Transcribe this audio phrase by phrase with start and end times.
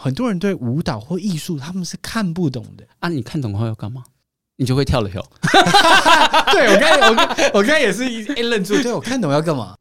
[0.00, 3.08] 很多人对舞蹈或艺术他们是看不懂的啊！
[3.08, 4.04] 你看懂后要干嘛？
[4.54, 5.26] 你就会跳了哟。
[6.52, 9.74] 对，我刚才我刚我刚才也是一一愣住，对，我看懂要干嘛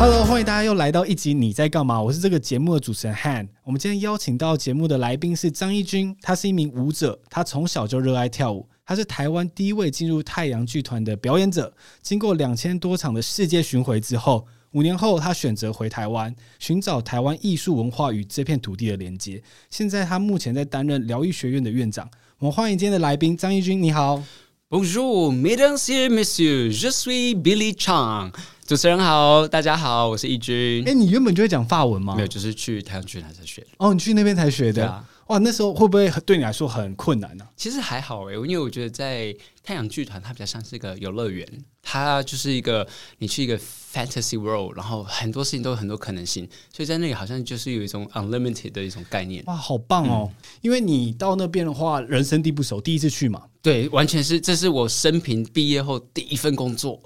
[0.00, 2.02] ？Hello，欢迎大家又来到一集你在干嘛？
[2.02, 3.46] 我是这个节目的主持人 Han。
[3.62, 8.68] 我们今天邀请到节目的来宾是张一军，他是一名舞者，他从小就热爱跳舞。
[8.86, 11.74] 他是台湾第一位进入太阳剧团的表演者。
[12.00, 19.42] 经过两千多场的世界巡回之后，五年后他选择回台湾，寻找台湾艺术文化与这片土地的连接。
[19.70, 22.08] 现在他目前在担任疗愈学院的院长。
[22.38, 24.22] 我们欢迎今天的来宾张义军，你好。
[24.68, 28.32] Bonjour, mesdames et messieurs, je suis Billy Chang。
[28.66, 30.82] 主持人好，大家好，我是义军。
[30.84, 32.14] 哎、欸，你原本就会讲法文吗？
[32.16, 33.68] 没有，就是去太阳剧团才学的。
[33.78, 35.04] 哦，你去那边才学的。
[35.26, 37.44] 哇，那时候会不会对你来说很困难呢？
[37.44, 37.50] 啊？
[37.56, 41.44] 其实还好诶，因为我觉得在太阳剧团，它比较像是一个游乐园，
[41.82, 42.86] 它就是一个
[43.18, 49.42] 你去一个 fantasy world，然后很多事情都有很多可能性，所以在那里好像就是有一种 unlimited 的一种概念。
[49.46, 50.30] 哇，好棒哦！
[50.30, 53.42] 嗯、因为你到那边的话，人生地不熟，第一次去嘛。
[53.60, 57.02] 对，完全是，这是我生平毕业后第一份工作，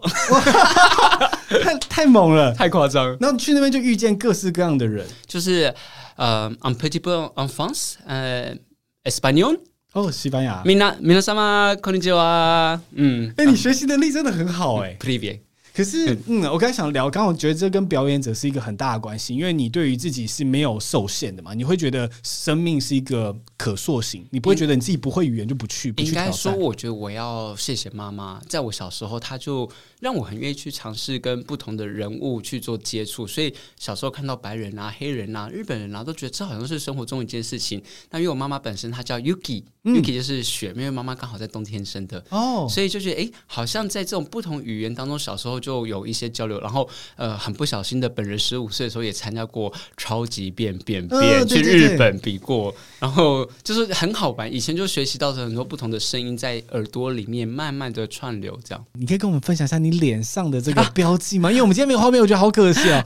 [1.49, 3.17] 太太猛了， 太夸张。
[3.19, 5.75] 然后去那边就遇见各式各样的人，就是。
[6.20, 8.56] 呃、uh,，un petit peu en France，呃、
[9.04, 9.60] uh,，espagnol，
[9.94, 10.62] 哦，西班牙。
[10.66, 12.82] みな、みなさま、こんにちは。
[12.96, 14.98] 嗯，哎、欸，你学习能力真的很好哎、欸。
[15.00, 15.42] Привет。
[15.75, 25.93] 可是，嗯，我刚才想聊，刚好觉得这跟表演者是一个很大的关系，因为你对于自己是没有受限的嘛，你会觉得生命是一个可塑性，你不会觉得你自己不会语言就不去。
[25.93, 37.83] 不去应该说，我觉得我要谢谢妈妈，在我小时候，她就让我很愿意去尝试跟不同的人物去做接触，所以小时候看到白人啊、黑人啊、日本人啊，都觉得这好像是生活中一件事情。
[38.11, 39.25] 那因为我妈妈本身她叫嗯、
[39.85, 46.61] Yuki 就是雪，因为妈妈刚好在冬天生的哦，所以就觉得哎、欸，好像在这种不同语言当中，小时候就有一些交流。
[46.61, 54.53] 然后呃，很不小心的，本人十五岁的时候也参加过超级变变变、呃，去日本比过，然后就是很好玩。
[54.53, 58.85] 以前就学习到很多不同的声音在耳朵里面慢慢的串流，这样。
[58.95, 60.01] 你可以跟我们分享一下你。
[60.01, 61.51] 脸上的这个 标记吗？
[61.51, 63.05] 因为我们今天没有画面，我觉得好可惜 啊！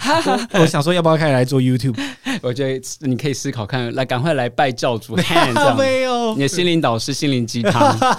[0.52, 1.98] 我想说，要不要开始来做 YouTube？
[2.42, 5.76] 我觉得你可以思考看，来赶快来拜教主，这样。
[5.76, 6.34] 没有？
[6.34, 8.18] 你的心灵导师，心灵鸡汤。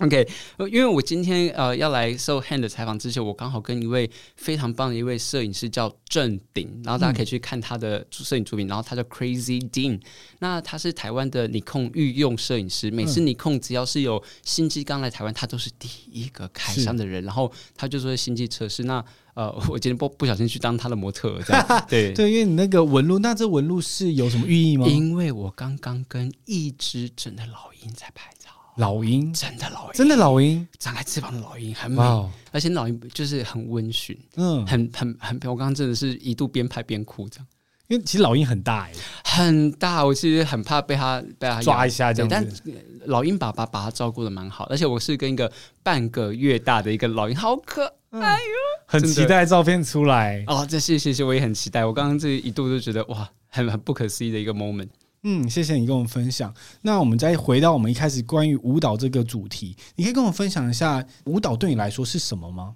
[0.00, 0.26] OK，
[0.70, 10.00] 因为我今天呃要来受 hand 的采访之前，我刚好跟一位非常棒的一位摄影师叫郑鼎，然后大家可以去看他的摄影作品，然后他叫 Crazy Dean，
[10.38, 19.04] 那他是台湾的尼控御用摄影师，每次尼控只要是有新机刚来台湾，他都是第一个开箱的人，然后他就做新机测试，那
[19.34, 22.12] 呃 我今天不不小心去当他的模特，这样 对。
[22.12, 24.86] 对，因为你那个纹路，那这纹路是有什么寓意吗？
[24.86, 28.50] 因为我刚刚跟一只真的老鹰在拍照。
[28.76, 32.02] 老鹰，真的老鹰，真的老鹰，张开翅膀的老鹰，很美.
[32.50, 37.46] 而且老鹰就是很温驯，嗯，很很很，我刚刚真的是一度边拍边哭这样，
[37.88, 38.92] 因为其实老鹰很大哎，
[39.24, 54.88] 很大，我其实很怕被它被它抓一下这样子，但老鹰爸爸把它照顾的蛮好，而且我是跟一个半个月大的一个老鹰，好可爱哟、嗯，很期待照片出来哦，这谢谢谢，我也很期待，我刚刚这一度就觉得哇，很很不可思议的一个 moment。
[55.22, 56.52] 嗯，谢谢你跟我们分享。
[56.82, 62.74] 那我们再回到我们一开始关于舞蹈这个主题，你可以跟我们分享一下舞蹈对你来说是什么吗？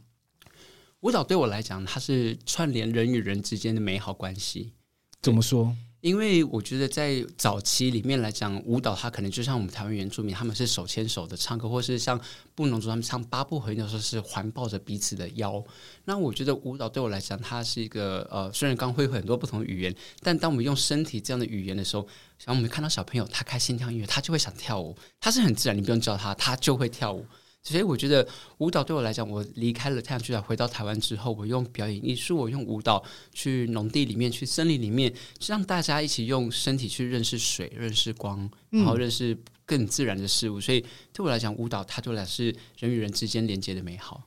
[1.01, 4.73] 舞蹈对我来讲，它是串联人与人之间的美好关系。
[5.21, 5.77] 怎么说？
[6.03, 12.21] 因为我觉得在早期里面来讲，舞蹈它可能就像我们台湾原住民，他们是手牵手的唱歌，或是像
[12.55, 15.63] 布农族他们唱八部合音的时候是环抱着彼此的腰。
[16.05, 22.07] 那我觉得舞蹈对我来讲，它是一个呃，虽然刚会很多不同语言，但当我们用身体这样的语言的时候，
[22.39, 27.27] 像我们看到小朋友他开心跳音乐，他就会想跳舞，他是很自然，你不用教他，他就会跳舞。
[27.67, 28.27] 所以我觉得
[28.59, 35.13] 舞蹈对我来讲，我离开了太阳剧场，回到台湾之后，我用表演艺术，我用舞蹈去农地里面，去森林里面，
[35.47, 40.61] 让大家一起用身体去认识水、认识光，然后认识更自然的事物。
[40.61, 40.81] 所以
[41.13, 44.23] 对我来讲，舞蹈它对我来讲是人与人之间连接的美好。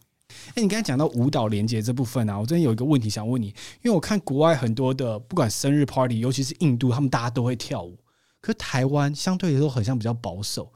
[0.55, 7.97] 诶，你刚才讲到舞蹈连接这部分啊，我真的有一个问题想问你，因为我看国外很多的不管生日 party，尤其是印度，他们大家都会跳舞。
[8.41, 10.71] 可台湾相对来说好像比较保守，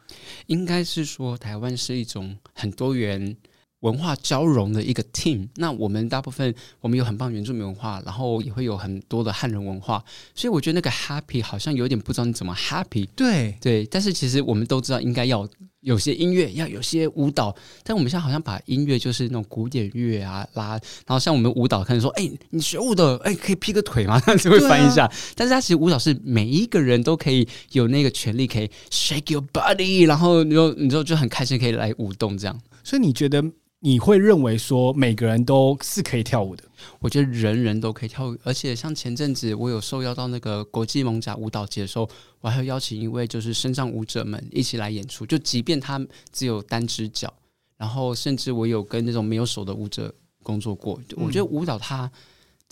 [0.47, 3.35] 应该是说台湾是一种很多元
[3.79, 5.47] 文化交融的一个 team。
[5.55, 10.03] 那我们大部分我们有很棒原住民文化，然后也会有很多的汉人文化，
[10.35, 13.07] 所以我觉得那个 happy 好像有点不知道你怎么 happy。
[13.15, 15.47] 对对，但是其实我们都知道应该要
[15.83, 17.55] 有些音乐，要有些舞蹈。
[17.83, 20.71] 但我们现在好像把音乐就是那种古典乐啊拉，
[21.05, 24.19] 然后像我们舞蹈可能说，哎、欸，你学舞的，哎、欸，可以劈个腿吗？
[24.25, 25.05] 这样子会翻一下。
[25.05, 32.59] 啊、但是它其实舞蹈是每一个人都可以有那个权利，可以 shake your body，然后你就你就就很开心可以来舞动这样。
[32.83, 33.43] 所以你觉得？
[33.85, 36.63] 你会认为说每个人都是可以跳舞的？
[36.99, 42.09] 我觉得人人都可以跳舞，而且像前阵子我有受邀到那个国际蒙甲舞蹈节的时候，
[42.39, 45.99] 我还要邀请一位就是身障舞者们一起来演出，就即便他
[46.31, 47.33] 只有单只脚，
[47.75, 52.09] 然后甚至我有跟那种没有手的舞者工作过，我觉得舞蹈它。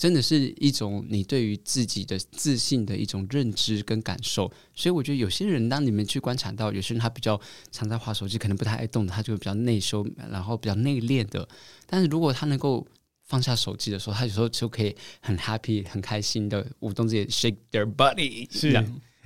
[0.02, 7.40] 真的是一种你对于自己的自信的一种认知跟感受，所以我觉得有些人，当你们去观察到，有些人他比较
[7.70, 11.48] 常在划手机，可能不太爱动的，他就比较内收，然后比较内敛的。
[11.86, 12.84] 但是如果他能够
[13.22, 18.48] 放下手机的时候，他有时候就可以很 happy、很开心的舞动自己，shake their body。
[18.50, 18.74] 是，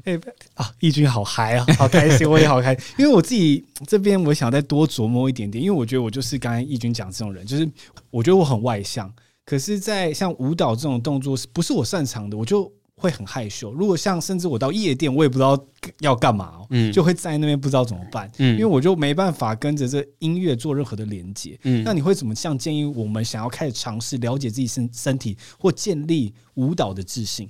[0.04, 0.20] 哎、欸、
[0.52, 2.84] 啊，义军好嗨啊，好开心，我也好开心。
[2.98, 7.66] 因为我自己这边，我想再多琢磨一点点，因为我觉得我就是刚才义军讲这种人，就是
[8.10, 9.10] 我觉得我很外向。
[9.46, 13.72] 可是，在像舞蹈这种动作，是不是我擅长的，我就会很害羞。
[13.72, 15.56] 如果像甚至我到夜店，我也不知道
[16.00, 21.84] 要干嘛，嗯，就会在那边不知道怎么办，嗯，因为我就没办法跟着这音乐做任何的连接，嗯。
[21.84, 27.48] 那你会怎么像建议我们想要开始尝试了解自己身身体或建立舞蹈的自信？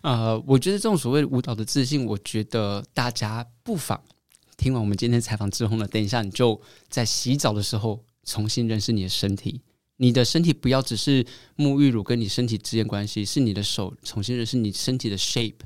[0.00, 4.00] 呃，我觉得这种所谓舞蹈的自信，我觉得大家不妨
[4.56, 6.58] 听完我们今天采访之后呢，等一下你就
[6.88, 9.60] 在洗澡的时候重新认识你的身体。
[9.96, 11.24] 你的身体不要只是
[11.56, 15.60] 沐浴乳跟你身体之间关系，是你的手重新认识你身体的 shape，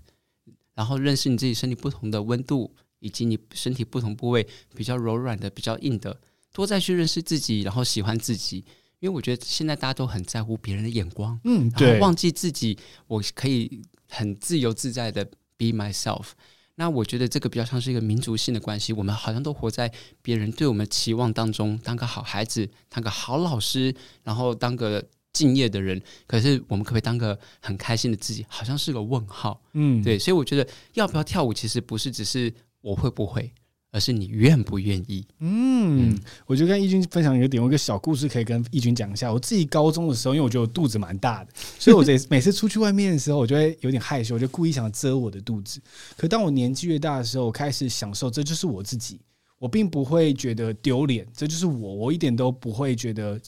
[0.75, 6.21] 然后认识你自己身体不同的温度，以及你身体不同部位比较柔软的、比较硬的，
[6.53, 8.65] 多再去认识自己，然后喜欢自己。
[9.01, 12.77] 因为我觉得现在大家都很在乎别人的眼光，嗯，对，忘记自己，
[13.07, 15.25] 我可以很自由自在的
[15.57, 16.31] be myself。
[16.81, 19.93] 那我觉得这个比较像是一个民族性的关系，我们好像都活在
[20.23, 23.93] 别人对我们期望当中，当个好孩子，当个好老师，
[24.23, 26.01] 然后当个敬业的人。
[26.29, 28.47] 可是我们可不可以当个很开心的自己？
[28.49, 29.61] 好像是个问号。
[29.73, 30.65] 嗯，对，所以我觉得
[30.95, 33.53] 要不要跳舞，其实不是只是我会不会。
[33.91, 35.27] 而是你愿不愿意？
[35.39, 39.33] 嗯，我就跟义军分享一个点，我有一个小故事可以跟义军讲一下。
[39.33, 45.81] 我自己高中的时候，因为我觉得我肚子蛮大的， 所以我这每次出去外面的时候，我就会有点害羞，我就故意想遮我的肚子。
[46.17, 49.21] 可当我年纪越大的时候，我开始享受，这就是我自己，
[49.59, 53.41] 我并不会觉得丢脸，这就是我，我一点都不会觉得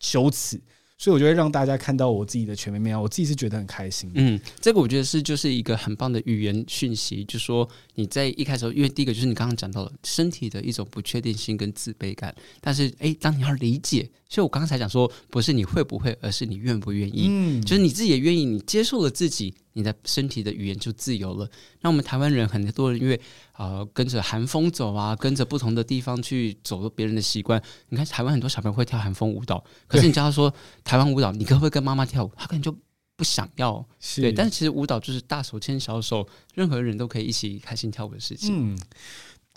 [0.00, 0.60] 羞耻。
[0.98, 4.10] 所以我就会让大家看到我自己的全面面，我自己是觉得很开心。
[4.14, 14.10] 嗯，这个我觉得是就是一个很棒的语言讯息，就是说你在一开始，因为第一个就是你刚刚讲到了身体的一种不确定性跟自卑感，但是诶，当你要理解。
[14.30, 17.28] 所以，我刚才讲说，不是你会不会，而是你愿不愿意。
[17.30, 21.48] 嗯，就是你自己也愿意，你接受了自己，你的身体的语言就自由了。
[21.80, 23.20] 那我们台湾人很多人因为
[23.56, 27.62] 呃跟着韩风走啊，跟着不同的地方去走别人的习惯。
[27.88, 32.30] 你看台湾很多小朋友会跳韩风舞蹈，可是你叫他说台湾舞蹈，你可不可以跟妈妈跳舞？
[32.36, 32.74] 他可能就
[33.16, 33.84] 不想要。
[34.16, 38.72] 对，但是其实舞蹈就是大手牵小手，任何人都可以一起开心跳舞的事情。
[38.72, 38.78] 嗯。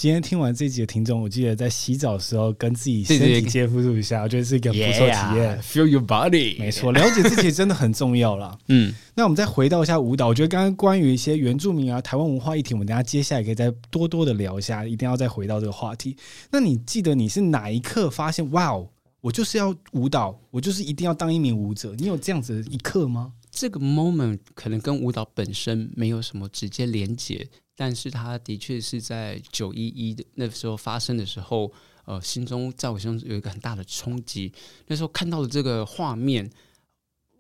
[0.01, 5.59] 今天听完这集的听众，我记得在洗澡的时候跟自己身体接触一下，我觉得是一个不错体验。
[5.59, 8.57] Yeah, feel your body，没错，了解自己真的很重要了。
[8.69, 16.17] 嗯，那我们再回到一下舞蹈，我觉得刚刚关于一些原住民啊、台湾文化议题，我们等下接下来可以再多多的聊一下，一定要再回到这个话题。
[16.49, 18.89] 那你记得你是哪一刻发现，哇哦，
[19.21, 21.93] 我就是要舞蹈，我就是一定要当一名舞者？
[21.99, 23.33] 你有这样子的一刻吗？
[23.51, 27.47] 这个 moment 可能跟舞蹈本身没有什么直接连结。
[27.81, 31.71] 但是他的确是在九一一的那时候发生的时候，
[32.05, 34.53] 呃，心中在我心中有一个很大的冲击。
[34.85, 36.47] 那时候看到了这个画面，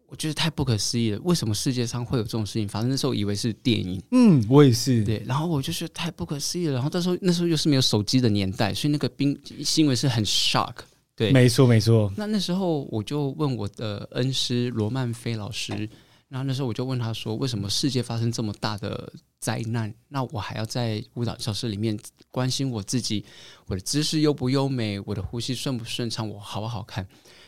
[0.07, 1.19] 我觉得太不可思议了。
[1.23, 2.89] 为什么世界上会有这种事情反正？
[2.89, 5.05] 那时候以为是电影，嗯，我也是。
[5.05, 6.73] 对，然后我就觉得太不可思议了。
[6.73, 10.73] 然后那时候那时候又是没有手机的年代，所以那个冰新闻是很 shock。
[11.15, 12.11] 对，没错没错。
[12.17, 15.87] 那那时候我就问我的恩师罗曼菲老师。
[16.31, 19.11] 然后那时候我就问他说：“为什么世界发生这么大的
[19.41, 19.93] 灾难？
[20.07, 21.99] 那我还要在舞蹈教室里面
[22.31, 23.25] 关心我自己，
[23.67, 27.05] 我的姿势优不优美，我的呼吸顺不顺畅，我好不好看？”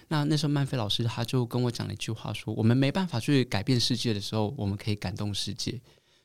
[0.10, 5.80] 那那时候曼菲老师他就跟我讲了一句话说：“我们没办法去改变世界的时候，我们可以感动世界。”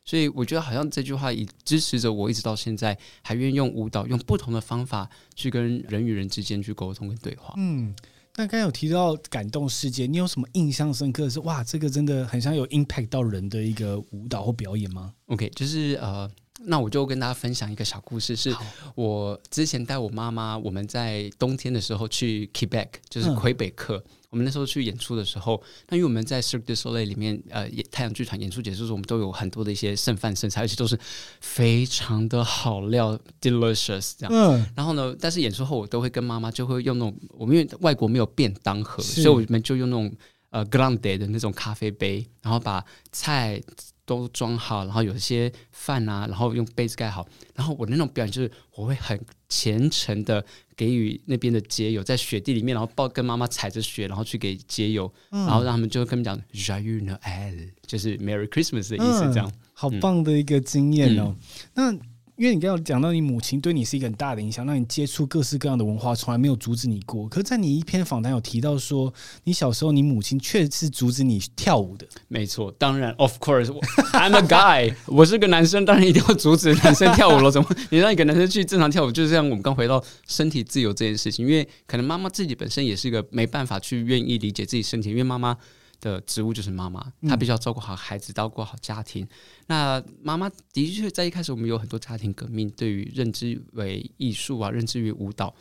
[0.05, 7.55] 所以我觉得好像这句话也支持着我，一直到现在还愿意用舞蹈，用不同的方法去跟人与人之间去沟通跟对话。
[7.57, 7.95] 嗯。
[8.39, 16.31] 那刚才有提到感动世界，你有什么印象深刻的是哇，这个真的很像有 impact 到人的一个舞蹈或表演吗？OK，就是呃，
[16.61, 18.55] 那我就跟大家分享一个小故事，是
[18.95, 30.99] 我之前带我妈妈，我们在冬天的时候去 Quebec，就是魁北克，嗯、我们那时候去演出的时候，那因为我们在 Cirque du Soleil 里面，呃，太阳剧团演出结束的时候，我们都有很多的一些剩饭剩菜，而且都是
[31.41, 34.33] 非常的好料，delicious 这样。
[34.33, 34.67] 嗯。
[34.77, 40.13] 然后呢，但是演出后我都会跟妈妈就会用那种，我们因为外国没有便当盒，所以我们就用那种
[40.51, 43.63] 呃 grande 的那种咖啡杯，然后把菜。
[44.09, 47.29] 都装好，然后有一些饭啊，然后用被子盖好。
[47.55, 50.43] 然后我那种表演就是，我会很虔诚的
[50.75, 59.53] 给予那边的街友，在雪地里面，然后抱跟妈妈踩着雪，然后去给街友，嗯、然后让他们就跟他们讲 Joyeux Noël，就是 Merry Christmas 的意思，这样、嗯。
[59.75, 61.37] 好棒的一个经验哦。
[61.75, 62.18] 嗯、那。
[62.39, 67.29] 因为你刚刚讲到你母亲对你是一个很大的影响，让你接触各式各样的文化，从来没有阻止你过。
[67.29, 72.07] 可是，在你一篇访谈有提到说，你小时候你母亲确实是阻止你跳舞的。
[72.29, 77.51] 没错，当然，of course，I'm a guy，我是个男生，当然一定要阻止男生跳舞了。
[77.51, 79.11] 怎么你让一个男生去正常跳舞？
[79.11, 85.57] 就是像我们刚回到身体自由这件事情，因为可能妈妈自己本身也是一个没办法去愿意理解自己身体，因为妈妈。
[86.01, 89.25] 的职务就是妈妈，她必须要照顾好孩子，照顾好家庭。
[89.25, 89.29] 嗯、
[89.67, 95.55] 那妈妈的确在一开始，我们有很多家庭革命，对于认知为艺术啊，认知于舞蹈。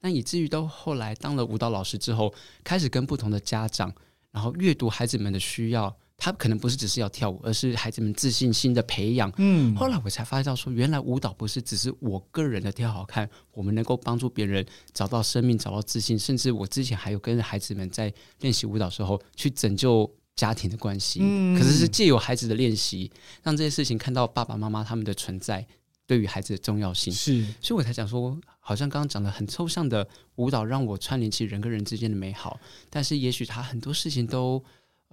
[0.00, 3.94] 那以至于到后来当了舞蹈老师之后，开始跟不同的家长，
[4.30, 5.96] 然后阅读孩子们的需要。
[6.16, 9.30] 他可能不是只是要跳舞，而是孩子们自信心的培养。
[9.36, 21.18] 嗯，后来我才发现到说，原来舞蹈不是只是我个人的跳好看，我们能够帮助别人找到生命、找到自信，甚至我之前还有跟孩子们在练习舞蹈时候去拯救家庭的关系。
[21.20, 23.10] 嗯，可是是借由孩子的练习，
[23.42, 25.66] 让这些事情看到爸爸妈妈他们的存在
[26.06, 27.12] 对于孩子的重要性。
[27.12, 30.06] 是，所以我才讲说，好像刚刚讲的很抽象的
[30.36, 34.64] 舞蹈，让我串联起人跟人之间的美好，但是也许他很多事情都。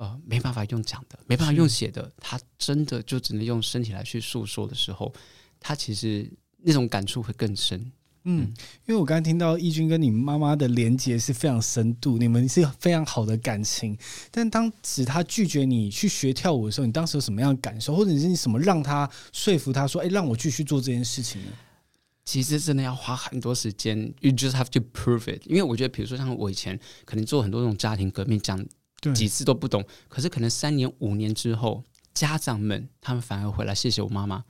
[0.01, 5.13] 呃，没办法用讲的，没办法用写的，他真的就只能用身体来去诉说的时候，
[5.59, 6.27] 他其实
[6.57, 7.91] 那种感触会更深。
[8.23, 8.51] 嗯，
[8.87, 13.95] 因为我刚才听到义军跟你妈妈的连接是非常深度，你们是非常好的感情。
[14.31, 21.51] 但当时他拒绝你去学跳舞的时候，你当时有什么样的感受，或者是你什么让他说服他说，哎，让我继续做这件事情呢？
[22.25, 25.43] 其实真的要花很多时间，You just have to prove it。
[25.45, 28.65] 因为我觉得，比如说像我以前可能做很多这种家庭革命讲。
[29.13, 34.43] 几次都不懂，可是可能三年五年之后，家长们他们反而回来谢谢我妈妈。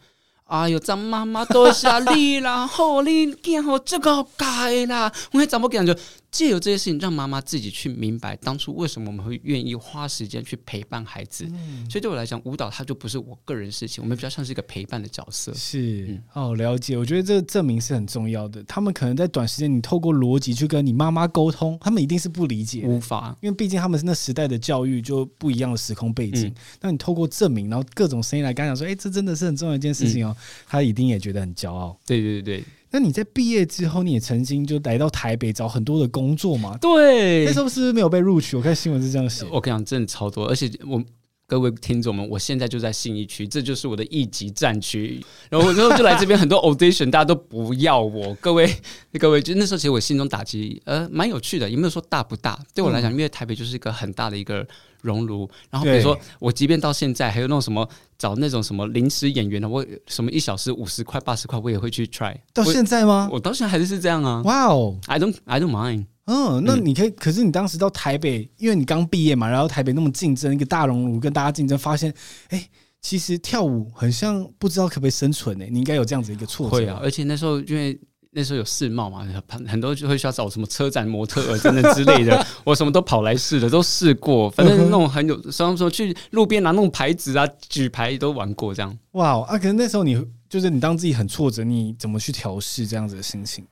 [0.46, 5.96] 哎呦，张妈妈多谢你啦， 好你见好这个改啦，我还怎么讲就。
[6.32, 11.46] 借由这些事情，让妈妈自己去明白当初为什么我们会愿意花时间去陪伴孩子。
[11.52, 15.54] 嗯、所以对我来讲，舞蹈它就不是我个人事情，我们比较像是一个陪伴的角色。
[15.54, 16.98] 是，嗯、哦，了解。
[16.98, 18.64] 我觉得这个证明是很重要的。
[18.64, 26.48] 他们可能在短时间，你透过逻辑去跟你妈妈沟通，他们一定是不理解，无法，因为毕竟他们是那时代的教育就不一样的时空背景。
[26.48, 32.00] 嗯、那你透过证明，然后各种声音来跟他讲说，哎，这真的是很重要的一件事情哦，嗯、他一定也觉得很骄傲。
[32.06, 32.64] 对对对对。
[32.92, 36.78] 那你在毕业之后，你也曾经就来到台北找很多的工作嘛？
[36.78, 38.58] 对，那时候是不是没有被录取？
[38.58, 39.46] 我看新闻是这样写。
[39.50, 41.02] 我跟你讲，真的超多，而且我
[41.51, 45.22] 各位听众们，我现在就在信义区，这就是我的一级战区。
[45.50, 48.34] 然后我之后就来这边，很多 audition 大家都不要我。
[48.36, 48.74] 各位，
[49.20, 52.58] 各位，就那时候其实我心中打击，呃，蛮有趣的，也没有说大不大。
[52.74, 54.65] 对我来讲，因为台北就是一个很大的一个。
[55.01, 57.89] 熔炉，然后比如说我，即便到现在还有那种什么
[58.20, 62.38] 找那种什么临时演员的，我什么一小时五十块八十块，我也会去 try。
[62.53, 63.27] 到现在吗？
[63.31, 64.43] 我，我到现在还是是这样啊。
[64.46, 66.05] 哇哦，I don't I don't mind。
[66.34, 72.14] 嗯，那你可以，嗯、可是你当时到台北，因为你刚毕业嘛，然后台北那么竞争，一个大熔炉跟大家竞争，发现，
[72.50, 72.70] 哎，
[73.02, 75.66] 其实跳舞很像不知道可不可以生存呢？
[75.70, 76.78] 你应该有这样子一个挫折。
[76.78, 78.00] 会啊，而且那时候因为。
[78.34, 84.50] 那时候有世贸嘛，很很多就会需要找什么车展模特儿等等之类的， 我什么都跑来试的，都试过。
[84.50, 88.98] 反正那种很有，什么时候去路边拿那种牌子啊、举牌都玩过这样。
[89.12, 89.58] 哇，啊！
[89.58, 93.66] 可是那时候你就是你当自己很挫折，你怎么去调试这样子的心情？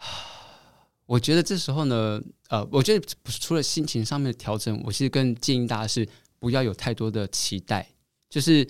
[1.10, 7.88] 我觉得这时候呢，呃，我觉得除了心情上面的调整，我其实更建议大家是不要有太多的期待，
[8.28, 8.66] 就是。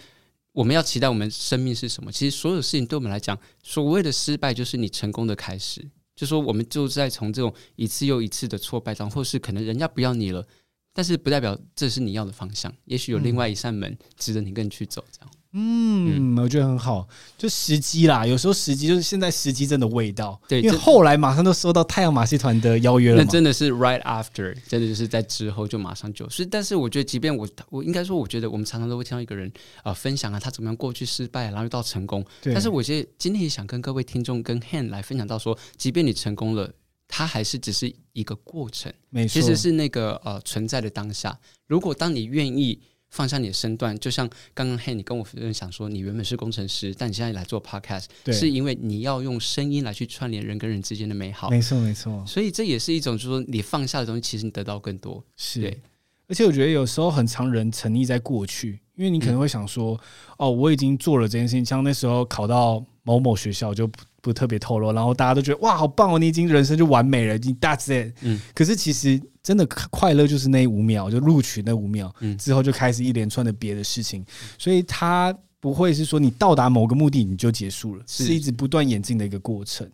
[0.53, 2.11] 我们要期待我们生命是什么？
[2.11, 5.81] 其实所有事情对我们来讲，所谓的失败就是你成功的开始。
[6.17, 10.45] 就说我们就在从这种一次又一次的挫败中，或是可能人家不要你了，
[10.93, 12.75] 但是不代表这是你要的方向。
[12.85, 15.30] 也许有另外一扇门值得你跟去走，这样。
[15.53, 18.25] 嗯，我觉得很好，就时机啦。
[18.25, 23.25] 有时候时机就是现在时机真的味道，对，因为后来马上都收到太阳马戏团的邀约了。
[23.25, 26.49] 那真的是 right after，真的就是在之后就马上就所以。
[26.49, 32.25] 但是我觉得，即便我我应该说，我觉得我们常常都会听到一个人啊、呃、分享啊，他怎么样过去失败，然后又到成功。
[32.41, 36.73] 对但是我觉得今天也想跟各位听众跟 Han 来分享到说，即便你成功了，
[37.09, 41.37] 它还是只是一个过程，没错，其实是那个呃存在的当下。
[41.67, 42.81] 如果当你愿意。
[43.11, 51.51] 放下你的身段，就像刚刚嘿，你跟我分享说，你原本是工程师，但你现在来做 podcast，对是因为你要用声音来去串联人跟人之间的美好。
[51.51, 52.25] 没错，没错。
[52.27, 55.25] 所以这也是一种，就是说你放下的东西，其实你得到更多。
[55.37, 55.83] 是，对。
[56.29, 60.01] 而且我觉得有时候很常人沉溺在过去，因为你可能会想说，嗯、
[60.37, 68.15] 哦，我已经做了这件事情，像那时候考到某某学校就不不特别透露，然后大家都觉得哇，好棒哦，你已经人生就完美了，你 that's it。
[68.21, 68.39] 嗯。
[68.55, 74.23] 可是其实真的快乐就是那五秒，就录取那五秒，嗯，之后就开始一连串的别的事情，
[74.59, 79.91] 所以它不会是说你到达某个目的你就结束了，是，是一直不断演进的一个过程。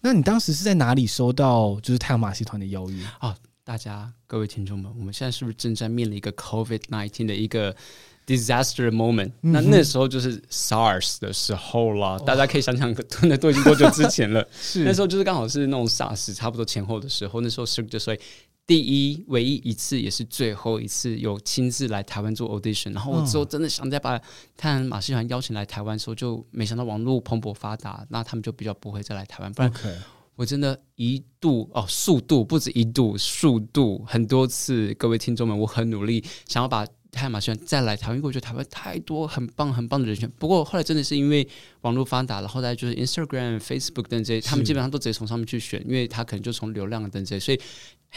[0.00, 3.36] 那你当时是在哪里收到就是太阳马戏团的邀约啊？
[3.62, 7.76] 大家各位听众们，我们现在是不是正在面临一个 COVID nineteen 的一个
[8.30, 12.18] disaster moment？、嗯、那那时候就是 SARS 的时候了。
[12.20, 14.46] 大家可以想想，那都已经多久之前了？
[14.52, 17.40] 是那时候就是刚好是那种 SARS 差不多前后的时候。
[17.40, 18.20] 那时候 Cirque du Soleil
[18.66, 22.92] 第一、唯一一次，也是最后一次有亲自来台湾做 audition。
[22.94, 24.16] 然后我之后真的想再把
[24.56, 29.52] 太阳马戏团邀请来台湾的时候，就没想到网络蓬勃发达，那他们就比较不会再来台湾。
[29.52, 29.72] 不然。
[30.36, 34.94] 我真的一度哦，速度不止一度，速度很多次。
[34.94, 40.30] 各位听众们，我很努力想要把太阳马戏团再来台湾，因为我觉得台湾太多很棒很棒的人选。
[40.38, 41.46] 不过后来真的是因为
[41.82, 47.40] 网络发达了，后来就是 Instagram、Facebook 等这些，他们基本上都直接从上面去选，因为他可能就从流量等这些。
[47.40, 47.60] 所以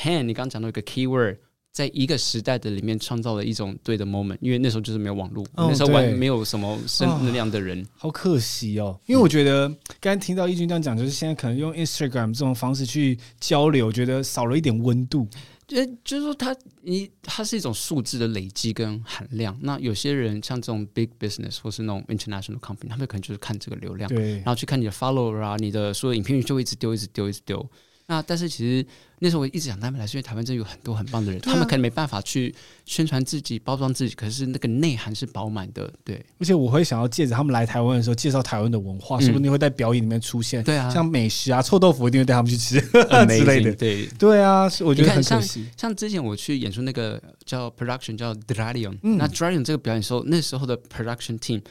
[0.01, 1.38] ，Han，你刚刚讲到一个 keyword。
[1.73, 8.95] 在一个时代的里面创造了一种对的 moment，因为那时候就是没有网络，哦、那时候完全没有什么生能量的人、哦，好可惜哦。
[9.07, 9.67] 因为我觉得
[10.00, 15.27] 刚才听到义军这样讲，就是现在可能用 Instagram 这种方式去交流，觉得少了一点温度。
[15.67, 19.58] 就就是说它，它你它是一种数字的累积跟含量。
[19.62, 27.70] 那有些人像这种 big business 或是那种 international company，他们可能就是看这个流量，对，然后去看你的 follower 啊，你的所有影片就会一直丢，一直丢，一直丢。
[28.05, 28.86] 那但是其实
[29.19, 32.53] 那时候我一直想他们来，是因为台湾真的有很多很棒的人，啊、他们可能没办法去
[32.86, 35.89] 宣传自己、包装自己，可是那个内涵是饱满的。
[36.03, 40.62] 对，而且我会想要借着他们来台湾的时候，介绍台湾的文化，嗯、是不定会在表演里面出现？
[40.65, 42.77] 对啊，像美食啊、臭豆腐，一定会带他们去吃、
[43.10, 43.74] 嗯、之类的。
[43.74, 45.63] 对对啊，我觉得很可惜。
[45.63, 51.62] 像像之前我去演出那个叫 production 叫 Dralion、嗯、那 Dralion 这个表演的时候，那时候的 production team，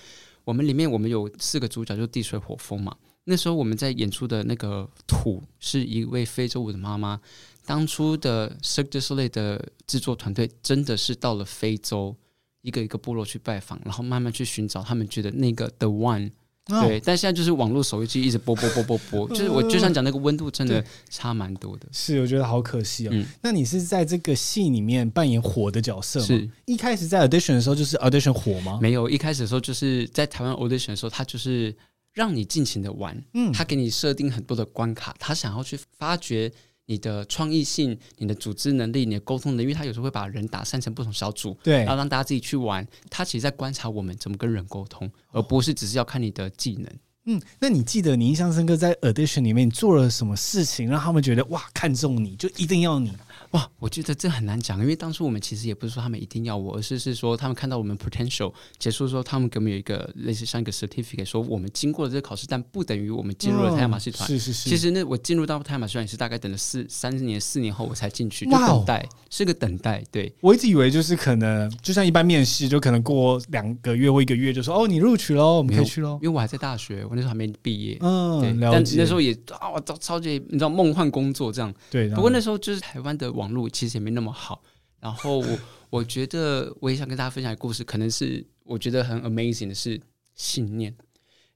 [0.45, 2.97] 我们里面我们有四个主角，就是地水火风嘛。
[3.25, 7.21] 那时候我们在演出的那个土是一位非洲舞的妈妈。
[7.65, 12.17] 当初的 Cirque du Soleil 的制作团队真的是到了非洲
[12.63, 16.33] 一个一个部落去拜访，然后慢慢去寻找他们觉得那个 The One。
[16.65, 21.87] 对，但现在就是网络手机一直播播播播播，就是我就想讲那个温度真的差蛮多的。
[21.93, 23.11] 是，我觉得好可惜哦。
[23.13, 26.27] 嗯，那你是在这个戏里面扮演火的角色吗？
[26.27, 28.81] 是一开始在 audition 的时候就是 audition 火吗？
[28.83, 31.73] 没有，一开始的时候就是在台湾 audition 的时候，他就是。
[32.13, 36.53] 让你尽情的玩，嗯，他给你设定很多的关卡，他想要去发掘
[36.87, 42.87] 你的创意性、你的组织能力、你的沟通能力，因为他有时候会把人打散成不同小组，对，然后让大家自己去玩。
[43.09, 46.93] 他其实在观察我们怎么跟人沟通，而不是只是要看你的技能。
[47.25, 53.13] 嗯，那你记得你印象深刻在 audition 里面你做了什么事情，让他们觉得哇，看中你就一定要你？
[53.53, 64.27] 哇，我觉得这很难讲，因为当初我们其实也不是说他们一定要我，而是是说他们看到我们 potential 结束说他们给我们有一个类似像一个 certificate，说我们经过了这个考试，但不等于我们进入了太阳马戏团。
[64.27, 64.71] 是是是。
[64.71, 70.03] 其实那我进入到太阳马戏团也是大概等了四三年四年后我才进去，就等待是个等待。
[70.11, 76.19] 对，我一直以为就是可能就像一般面试，就可能过两个月或一个月就说哦，你录取喽，我们可以去喽。
[76.23, 77.99] 因为我还在大学，我那时候还没毕业。
[78.01, 78.71] 嗯，对。
[78.71, 81.73] 但那时候也啊，我超超级你知道梦幻工作这样。
[81.91, 82.09] 对。
[82.11, 84.33] 不过那时候就是台湾的网网络其实也没那么。
[84.33, 84.63] 好，
[85.01, 85.59] 然后我
[85.91, 90.01] 我觉得我也想跟大家分享一个故事，可能是我觉得很 amazing 的是
[90.35, 90.95] 信念，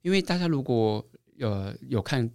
[0.02, 1.06] 因为大家如果
[1.38, 2.28] 呃有看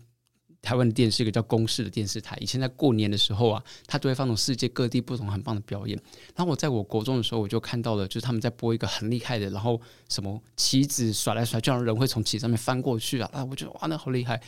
[0.62, 6.00] 台湾的电视，一个叫公视的电视台，以前在过年的时候啊，他都会放那种世界各地不同很棒的表演。
[6.36, 13.30] 然后我在我国中的时候，我就看到了，就是他们在播一个很厉害的，然后什么旗子甩来甩，就让人会从旗上面翻过去啊！
[13.34, 14.40] 啊，我觉得哇，那好厉害。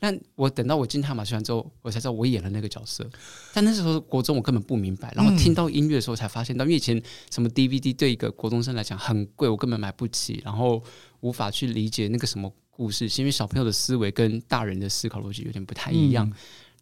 [0.00, 3.08] 但我等到我进太阳马戏团之后，我才知道我演了那个角色。
[3.52, 10.82] 但那时候国中我根本不明白，然后听到音乐的时候才发现到，因为以前什么 DVD 对一个国中生来讲很贵，我根本买不起，然后
[11.20, 16.26] 无法去理解那个什么故事，是因为小朋友的思维跟大人的思考逻辑有点不太一样。
[16.26, 16.32] 嗯、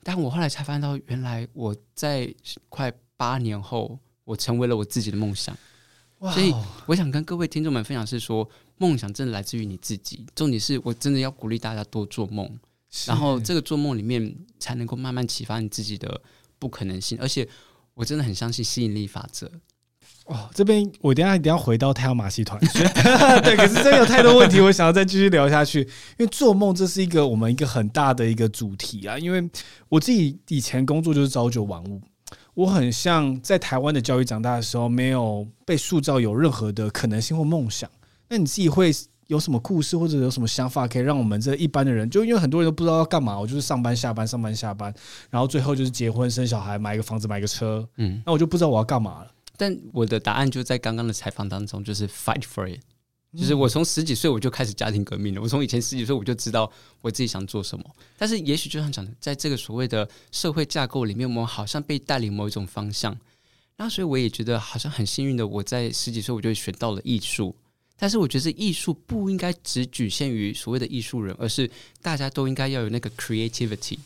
[0.04, 2.32] 但我后来才发现到，原来我在
[2.68, 5.56] 快八年后，我成为了我自己的梦想。
[6.20, 6.52] 哇所以
[6.86, 10.24] 我想跟各位听众们分享是说，梦想真的来自于你自己。
[10.36, 12.48] 重点是我真的要鼓励大家多做梦。
[13.06, 16.20] 然后这个做梦里面才能够慢慢启发你自己的
[16.58, 17.48] 不可能性，而且
[17.94, 19.50] 我真的很相信吸引力法则。
[20.26, 22.60] 哦，这边我等下一定要回到太阳马戏团，
[23.42, 25.80] 对，可是真的有太多问题，我想要再继续聊下去。
[25.80, 25.86] 因
[26.18, 29.18] 为做梦这是一个我们一个很大的一个主题啊。
[29.18, 29.48] 因为
[29.88, 32.00] 我自己以前工作就是朝九晚五。
[32.52, 37.88] 我很像在台湾的教育长大的时候，没有被塑造有任何的可能性或梦想。
[38.28, 38.92] 那你自己会
[39.28, 44.92] 有什么故事或者有什么想法，可以让我们这一般的人，就因为很多人都不知道要干嘛，我就是上班下班上班下班，
[45.30, 49.30] 然后最后就是结婚生小孩，买一个房子买个车，嗯，那我就不知道我要干嘛了。
[49.56, 52.80] 但我的答案就在刚刚的采访当中，就是 fight for it。
[53.36, 55.42] 就是我从十几岁我就开始家庭革命了。
[55.42, 56.70] 我从以前十几岁我就知道
[57.02, 57.84] 我自己想做什么。
[58.16, 63.14] 但是也许就像讲的，在这个所谓的社会架构里面，我们好像被带领某一种方向。
[63.76, 67.54] 那所以我也觉得好像很幸运的，我在十几岁我就选到了艺术。
[67.98, 71.68] 但是我觉得艺术不应该只局限于所谓的艺术人，而是
[72.00, 73.98] 大家都应该要有那个 creativity，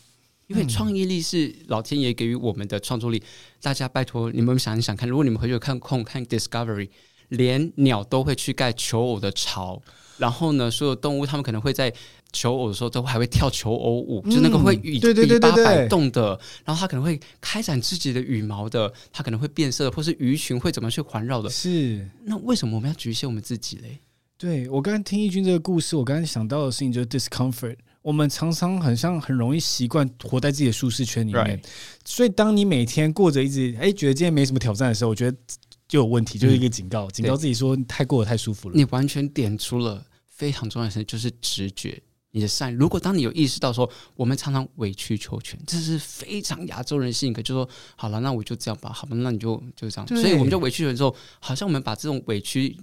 [0.47, 3.21] 因为创意力是老天爷给予我们的创作力。
[3.61, 6.89] 大家拜托你们想一想看，如果你们回去看空看 Discovery。
[7.29, 9.81] 连鸟都会去盖求偶的巢，
[10.19, 11.91] 然后呢，所有动物它们可能会在
[12.33, 21.49] 求偶的时候都还会跳求偶舞，嗯、就那个会羽尾巴摆动的，然后它可能会开展自己的羽毛的，它可能会变色，或是鱼群会怎么去环绕的。
[21.49, 23.99] 是，那为什么我们要局限我们自己嘞？
[24.37, 31.61] 对，我刚刚听义军这个故事，我刚刚想到的事情就是 discomfort，我们常常很像很容易习惯活在自己的舒适圈里面.
[32.03, 35.37] 所以当你每天过着一直哎觉得今天没什么挑战的时候，我觉得。
[35.85, 38.75] 就有问题，就是一个警告，嗯、警告自己说太过得太舒服了。
[38.75, 42.01] 你完全点出了非常重要的事情，就是直觉，
[42.33, 42.75] 你的善。
[42.75, 50.07] 如果当你有意识到说，我们常常委曲求全，这是非常亚洲人性格，就说好了，那我就这样吧，好吧，那你就就这样。
[50.07, 52.77] 所以我们就委曲求全之后，好像我们把这种委屈。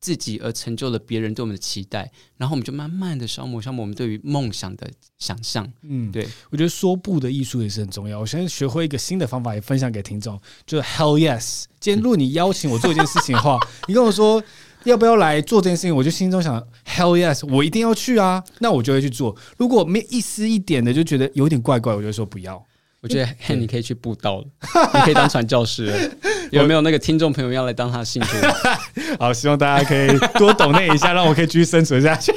[0.00, 4.86] 自己而成就了别人对我们的期待，然后我们就慢慢的消磨消磨我们对于梦想的
[5.18, 5.66] 想象。
[5.80, 8.20] 嗯，对，我觉得说不的艺术也是很重要。
[8.20, 11.64] 我现在学会一个新的方法，也分享给听众，就是 Hell yes。
[11.80, 14.44] 今天如果你邀请我做一件事情的话， 你跟我说
[14.84, 19.34] 要不要来做这件事情，我就心中想 Hell yes，我一定要去啊，那我就会去做。
[19.56, 22.62] 如果没一丝一点的就觉得有点怪怪，我就说不要。
[23.00, 24.46] 我觉得 Han 你可以去布道了，
[24.94, 26.10] 你可以当传教士。
[26.50, 28.28] 有没有那个听众朋友要来当他的信徒？
[29.20, 32.32] 好，希望大家可以多懂那一下，让我可以继续生存下去。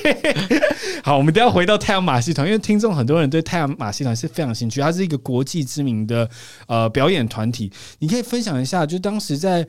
[1.03, 6.29] 好，我们都要回到太阳马戏团，因为听众很多人对太阳马戏团是非常兴趣，它是一个国际知名的
[6.67, 7.71] 呃表演团体。
[7.99, 9.65] 你可以分享一下，就当时在。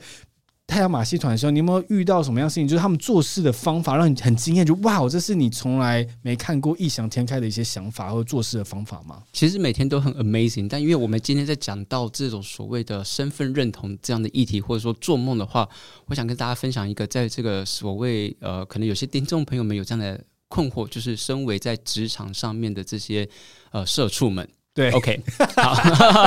[0.69, 2.67] 太阳马戏团的时候，你有没有遇到什么样的事情？
[2.67, 9.23] 就是他们做事的方法让你很惊艳，就哇，我这是你从来没看过、异想天开的一些想法或者做事的方法吗？
[9.33, 15.67] 其实每天都很 amazing，但因为我们今天在讲到这种所谓的身份认同这样的议题，或者说做梦的话，
[16.05, 23.27] 我想跟大家分享一个，在这个所谓呃，可能有些听众朋友们有这样的困惑，就是身为在职场上面的这些
[23.71, 24.47] 呃社畜们。
[24.79, 25.21] 对，OK，
[25.57, 25.75] 好，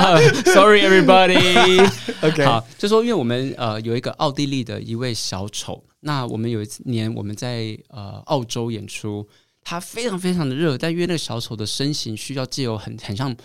[0.53, 2.45] Sorry everybody，OK，Okay.
[2.45, 9.27] 好，就说因为我们呃有一个奥地利的一位小丑，那我们有一年我们在呃澳洲演出，
[9.63, 13.35] 他非常非常的热，但因为那个小丑的身形需要借由很很像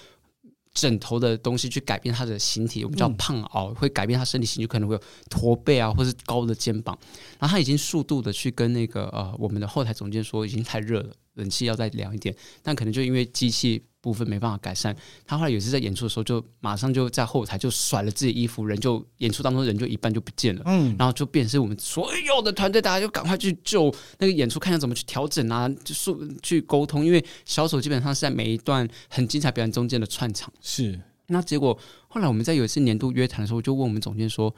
[0.74, 6.94] 枕头的东西去改变他的形体，我们叫胖凹，嗯、会改变他身体形，就可能会有驼背啊，或是高的肩膀，
[7.38, 13.82] 然后他已经速度的去跟那个呃我们的后台总监说，已经太热了，冷气要再凉一点，但可能就因为机器。
[14.00, 31.00] 部分没办法改善，他后来有一次在演出的时候，就马上就在后台就甩了自己衣服，人就演出当中人就一半就不见了，嗯，然后就变成是我们所有的团队，大家就赶快去救那个演出，看一下怎么去调整啊，就是去沟通，因为小丑基本上是在每一段很精彩表演中间的串场，是。
[31.26, 34.54] 那结果后来我们在有一次年度约谈的时候，就问我们总监说，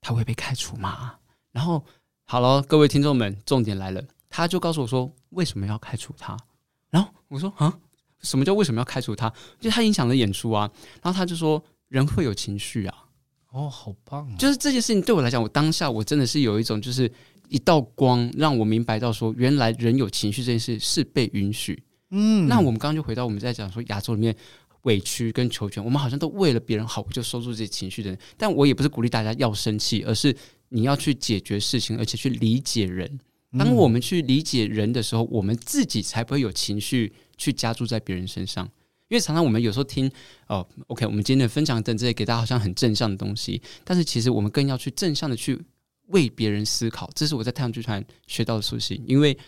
[0.00, 1.14] 他会被开除吗？
[1.52, 1.84] 然后
[2.24, 6.36] 好了，各位听众们，重点来了，他就告诉我说为什么要开除他？
[6.90, 7.78] 然后我说啊。
[8.20, 9.32] 什么叫为什么要开除他？
[9.60, 10.70] 就他影响了演出啊。
[11.02, 13.04] 然后他就说：“人会有情绪啊。”
[13.50, 14.36] 哦，好棒啊！
[14.38, 17.10] 就是这件事情对我来讲，我当下我真的是有一种，就是
[17.48, 21.82] 一道光让我明白到说，原来人有情绪这件事是被允许。
[22.10, 24.36] 嗯，那我们刚刚就回到我们在讲说亚洲里面
[24.82, 28.18] 委屈跟求全，我们好像都为了别人好，就收住这些情绪的人。
[28.36, 30.36] 但我也不是鼓励大家要生气，而是
[30.68, 33.18] 你要去解决事情，而且去理解人。
[33.58, 37.10] 当我们去理解人的时候，我们自己才不会有情绪。
[37.38, 38.66] 去加注在别人身上，
[39.08, 40.10] 因为常常我们有时候听
[40.48, 45.58] 哦，OK，我们今天的分享等这些给大家好像很正向的东西，但是其实我们更要去正向的去
[46.08, 49.02] 为别人思考，这是我在太阳剧团学到的事情。
[49.06, 49.38] 因为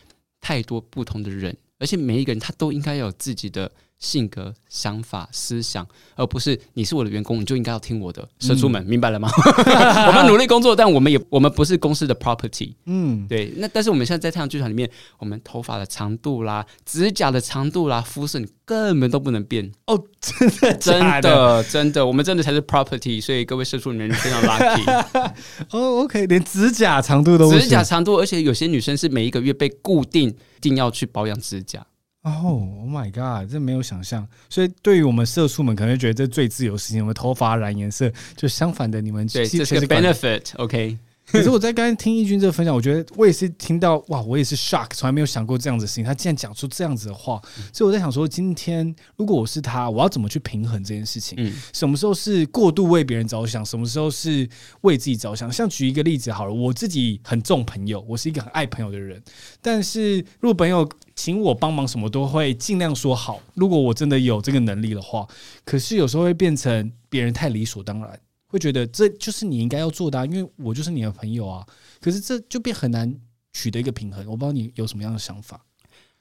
[0.40, 3.70] 太多不同的人，而且每一个人他都应该有自己的。
[4.00, 5.86] 性格、想法、思想，
[6.16, 8.26] 而不是你是我的员工，你就应该要听我的。
[8.38, 9.30] 社畜们，嗯、明白了吗？
[10.08, 12.72] 我们努力工作，但我们也我们不是公司的 property。
[12.86, 13.52] 嗯，对。
[13.58, 19.70] 那但是我们现在在太阳剧场里面，我们头发的长度啦、指甲的长度啦、肤色，你根本都不能变。
[19.86, 23.20] 哦，真的，真的，真的，我们真的才是 property。
[23.20, 25.32] 所以各位社畜，你们非常 lucky。
[25.72, 31.86] 哦，OK，连指甲长度都不，指甲长度，而且有些女生是每一个月被固定，一定要去保养指甲。
[32.22, 34.28] 哦、oh,，Oh my god，这没有想象。
[34.50, 37.00] 所以对于我们社畜们，可能觉得这最自由的事情。
[37.00, 40.98] 我们头发染颜色，就相反的，你们对这是个 benefit，OK。
[41.32, 46.04] 可是我在刚才听义军这个分享，我觉得我也是听到哇，我也是 shock，从来没有想过这样子的事情。
[46.04, 47.40] 他竟然讲出这样子的话，
[47.72, 51.36] 所以我在想说，今天如果我是他，我要怎么去平衡这件事情？
[51.38, 54.48] 嗯，什么时候是过度为别人着想，什么时候是
[54.80, 55.50] 为自己着想？
[55.52, 59.22] 像举一个例子好了，我自己很重朋友，我是一个很爱朋友的人，
[59.62, 63.40] 但是如果朋友请我帮忙，什么都会尽量说好。
[63.54, 65.26] 如果我真的有这个能力的话，
[65.64, 68.18] 可是有时候会变成别人太理所当然。
[68.50, 71.64] 会觉得这就是你应该要做的啊，因为我就是你的朋友啊。
[72.00, 73.14] 可是这就变很难
[73.52, 74.26] 取得一个平衡。
[74.26, 75.64] 我不知道你有什么样的想法。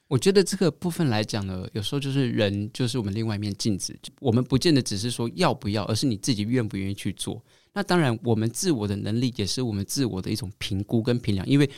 [0.06, 3.96] 我觉得这个部分来讲呢，有时候就是人就是我们另外一面镜子。
[4.20, 7.42] 我们不见得只是说要不要，而是你自己愿不愿意去做。
[7.72, 11.46] 那当然，我们自我的能力也是我们自我的一种评估跟评量。
[11.46, 11.70] 因为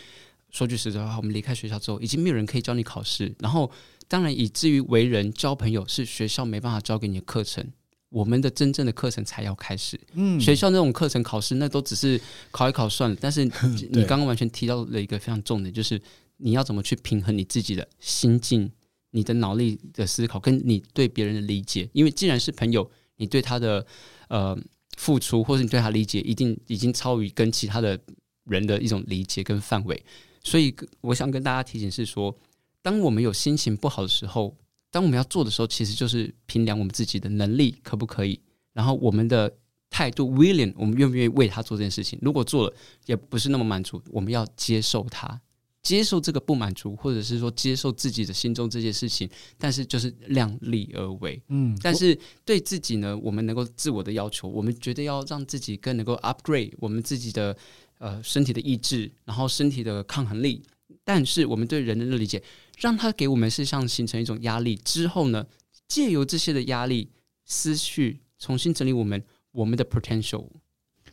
[0.51, 3.35] 说句实在话，我们离开学校之后，已经没有人可以教你考试。
[3.39, 3.71] 然后，
[4.09, 7.67] 当然以至于为人交朋友，是学校没办法教给你的课程。
[8.13, 9.99] 我们的真正的课程才要开始。
[10.13, 12.21] 嗯，学校那种课程考试，那都只是
[12.51, 13.17] 考一考算了。
[13.19, 13.43] 但是
[13.91, 16.01] 你刚刚完全提到了一个非常重点，就是
[16.37, 18.71] 你要怎么去平衡你自己的心境、
[19.13, 21.89] 你的脑力的思考，跟你对别人的理解。
[21.95, 23.87] 因为既然是朋友，你对他的
[24.29, 24.55] 呃
[24.99, 27.99] 付出，或是你对他理解，一定已经超于跟其他的
[28.45, 30.05] 人的一种理解跟范围。
[30.45, 32.37] 所以我想跟大家提醒是说，
[32.83, 34.55] 当我们有心情不好的时候。
[34.93, 38.39] 当我们要做的时候，其实就是评量我们自己的能力可不可以，
[38.75, 39.53] 然后我们的
[39.91, 42.19] 态度，willing，我们愿不愿意为他做这件事情。
[42.23, 42.75] 如果做了
[43.07, 45.41] 也不是那么满足，我们要接受他，
[45.83, 49.29] 接受这个不满足，或者是说接受自己的心中这件事情，
[49.59, 51.43] 但是就是量力而为。
[51.49, 57.57] 嗯，但是对自己呢，我们能够自我的要求，我们觉得要让自己更能够 upgrade 我们自己的
[57.99, 60.63] 呃身体的意志，然后身体的抗衡力。
[61.05, 62.41] 但是我们对人的理解，
[62.79, 65.47] 让它给我们是像形成一种压力之后呢，
[65.89, 67.11] 借由这些的压力
[67.45, 70.47] 思绪，重新整理我们我们的 potential。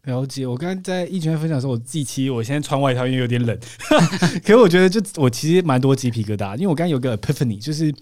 [0.04, 0.48] 了解。
[0.48, 3.60] 我刚刚在一圈分享的时候，我自己其实我现在穿外套，因为有点冷。
[4.43, 7.93] 可是我觉得，就我其实蛮多鸡皮疙瘩，因为我刚刚有个 epiphany，就是。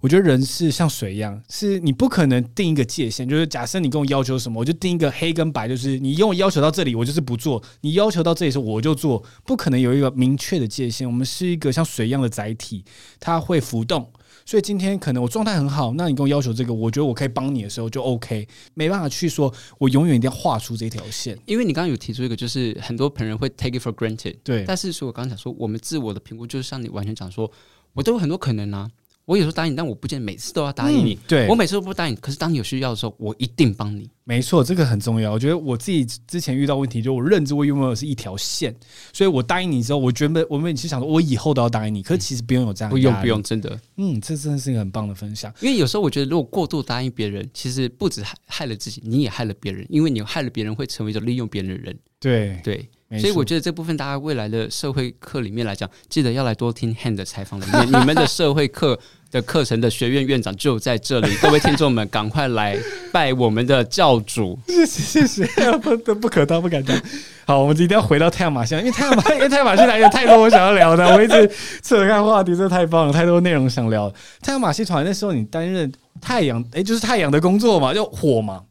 [0.00, 3.28] 我觉得人是像水一样，是你不可能定一个界限。
[3.28, 9.22] 就是假设你跟我要求什么，我就定一个黑跟白，就是你用我要求到这里，我就是不做；你要求到这里时候，我就做。
[9.44, 11.06] 不可能有一个明确的界限。
[11.06, 12.82] 我们是一个像水一样的载体，
[13.18, 14.10] 它会浮动。
[14.46, 21.38] 所以今天可能我状态很好，那你跟我要求这个，我觉得我可以帮你的时候就 OK，没办法去说我永远一定要画出这条线。
[21.44, 24.64] 因为你刚刚有提出一个，就是很多朋友会 take it for granted，对。
[24.66, 27.50] 但是，所以我刚刚讲说，我们自我的评估就是像你完全讲说，
[27.92, 28.90] 我都有很多可能啊。
[29.30, 31.14] 我有时候答应，但我不见得每次都要答应你。
[31.14, 34.10] 嗯、对，我每次都不答应，可是当你有需要的时候，我一定帮你。
[34.24, 35.30] 没错，这个很重要。
[35.30, 38.74] 我觉得我自己之前遇到问题，就我认知我拥有的是一条线，
[39.12, 42.02] 所以我答应你之后，我原本我们其实想说，我以后都要答应你。
[42.02, 43.78] 可是其实不用有这样，不用不用，真的。
[43.98, 45.54] 嗯，这真的是一个很棒的分享。
[45.60, 49.86] 因为有时候我觉得，如果过度答应别人，其实不止害害了自己，你也害了别人。
[49.88, 51.96] 因为你害了别人，会成为一种利用别人的人。
[52.18, 52.84] 对对。
[53.18, 57.86] 所以我觉得这部分大家未来的社会课里面来讲，记得要来多听 Hand 的采访里面。
[57.90, 58.96] 你们的社会课
[59.32, 62.78] 的课程的学院院长就在这里，各位听众们赶快来
[63.10, 64.56] 拜我们的教主。
[64.68, 66.96] 谢 谢谢谢， 不不可当不敢当。
[67.44, 71.50] 好，我们一定要回到太阳马戏，因为太阳马因为太阳马戏团有太多我想要聊的，我一直
[71.82, 74.08] 扯开话题，这太棒了，太多内容想聊。
[74.40, 78.62] 太阳马戏团那时候你担任太阳，哎，就是太阳的工作嘛，就火嘛。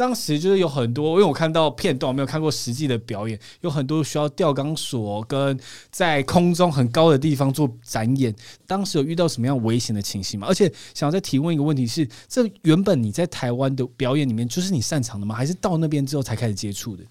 [0.00, 5.60] 当时就是有很多，因为我看到片段，我没有看过实际的表演，有很多需要吊钢索跟
[5.90, 8.34] 在空中很高的地方做展演。
[8.66, 10.46] 当时有遇到什么样危险的情形吗？
[10.48, 15.34] 而且想要再提问一个问题是：这原本你在台湾的表演里面就是你擅长的吗？
[15.34, 17.04] 还是到那边之后才开始接触的？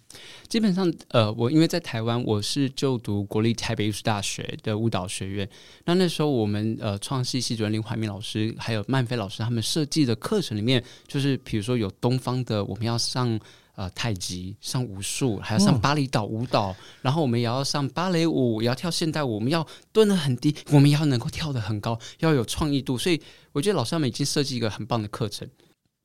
[0.50, 5.48] 基本上，呃，我因为在台湾，我是就读国立台北艺术大学的舞蹈学院。
[5.86, 13.40] 那那时候我们呃创系系主任林怀民老师还有曼飞老师他们设计的课程里面，就是比如说有东方的，我们要上
[13.76, 22.98] 呃太极、上武术，还要上巴厘岛舞蹈，然后我们也要上芭蕾舞，也要跳现代舞，我们要蹲得很低，我们也要能够跳得很高，要有创意度。
[22.98, 25.48] 所以我觉得老师他们已经设计一个很棒的课程。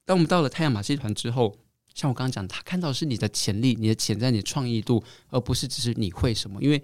[0.05, 1.57] 当我们到了太阳马戏团之后。
[1.95, 6.61] 像我刚刚讲，他看到的是你的潜力、你的潜在、你的创意度，而不是只是你会什么。
[6.61, 6.83] 因为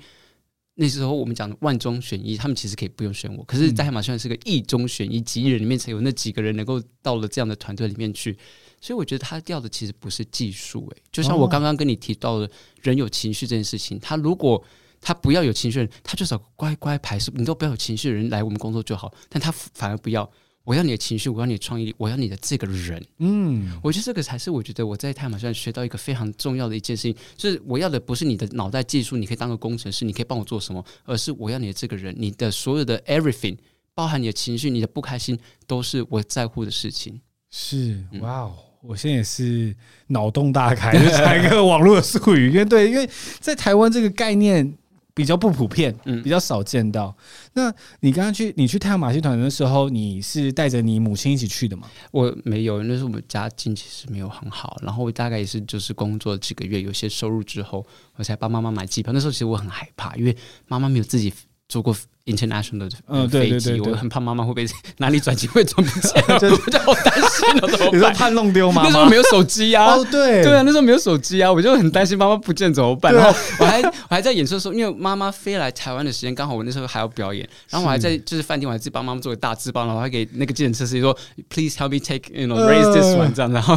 [0.76, 3.44] 那时候我们讲万中选一，他们其实可以不用选我。
[3.44, 8.32] 可是，在海马虽然是个亿中选一，几亿人里面才有那几个人能够到了这样的团队里面去。
[8.80, 14.64] 所以，我觉得他要的其实不是技术，诶，就像我刚刚跟你提到的，人有情绪这件事情，他如果
[15.00, 19.12] 他不要有情绪的人，他就找乖乖排，是你都不要有情绪的人来我们工作就好。
[19.28, 20.30] 但他反而不要。
[20.70, 23.04] 我要你的情绪，我要你的创意力，我要你的这个人。
[23.18, 33.56] 嗯，我觉得这个才是我觉得我在太阳马上学到一个非常重要的一件事情，就是我要的不是你的脑袋技术，你可以当个工程师，你可以帮我做什么，而是我要你的这个人，你的所有的 everything
[33.96, 37.20] 包含你的情绪、你的不开心，都是我在乎的事情。
[37.50, 38.54] 是，哇哦！
[38.80, 39.74] 我现在也是
[40.06, 44.72] 脑洞大开，就讲一个网络的术语，因为对，因为在台湾这个概念
[45.14, 47.14] 比较不普遍，嗯，比较少见到。
[47.54, 51.88] 那你刚刚去你去太阳马戏团的时候，你是带着你母亲一起去的吗？
[52.10, 57.84] 我没有，那时候我们家境其实没有很好，然后我大概也是就是工作几个月，有些收入之后，
[58.16, 59.12] 我才帮妈妈买机票。
[59.12, 61.32] 那时候其实我很害怕，因为妈妈没有自己
[61.70, 61.96] 坐过。
[62.26, 64.64] international 的嗯，对对对，我很怕妈妈会被
[64.98, 67.92] 哪里转机会转不见， 我就好担心了，怎么办？
[67.96, 68.82] 你说怕弄丢吗？
[68.84, 73.12] 那时候没有手机啊，哦对对啊，那时候没有手机啊，我就很担心妈妈不见怎么办？
[73.12, 81.16] 然后我还我还在演出的时候，因为妈妈飞来台湾的时间刚好我那时候还要表演，然后我还在就是饭店，我还自己帮妈妈做个大字报，然后还给那个计程车司机说
[81.48, 83.76] ，please help me take you know raise this one 这样，然后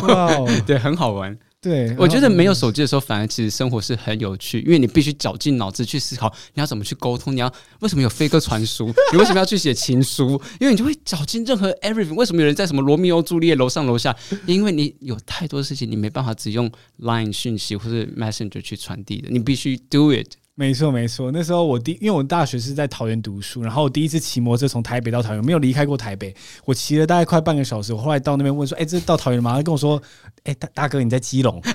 [0.67, 1.35] 对，很好玩。
[1.63, 12.15] 对，我觉得没有手机的时候，反而其实生活是很有趣，因为你必须绞尽脑汁去思考你要怎么去沟通，你要为什么有飞鸽传书，你为什么要去写情书，因为你就会绞尽任何 everything。
[12.15, 14.13] 为什么有人在什么罗密欧朱丽叶楼上楼下？
[14.45, 20.27] 因为你有太多事情，你没办法只用 Line 讯息或者 Messenger 去传递的，你必须 do it。
[20.55, 21.31] 没错，没错。
[21.31, 26.31] 那时候我第，因为我大学是在桃园读书，然后我第一次骑摩托车从台北到桃园，没有离开过台北。
[26.63, 29.99] 我骑了大概快半个小时，我后来到那边问说：“哎，这到桃园了吗？”他跟我说
[30.45, 31.59] ：“哎，大大哥，你在基隆。”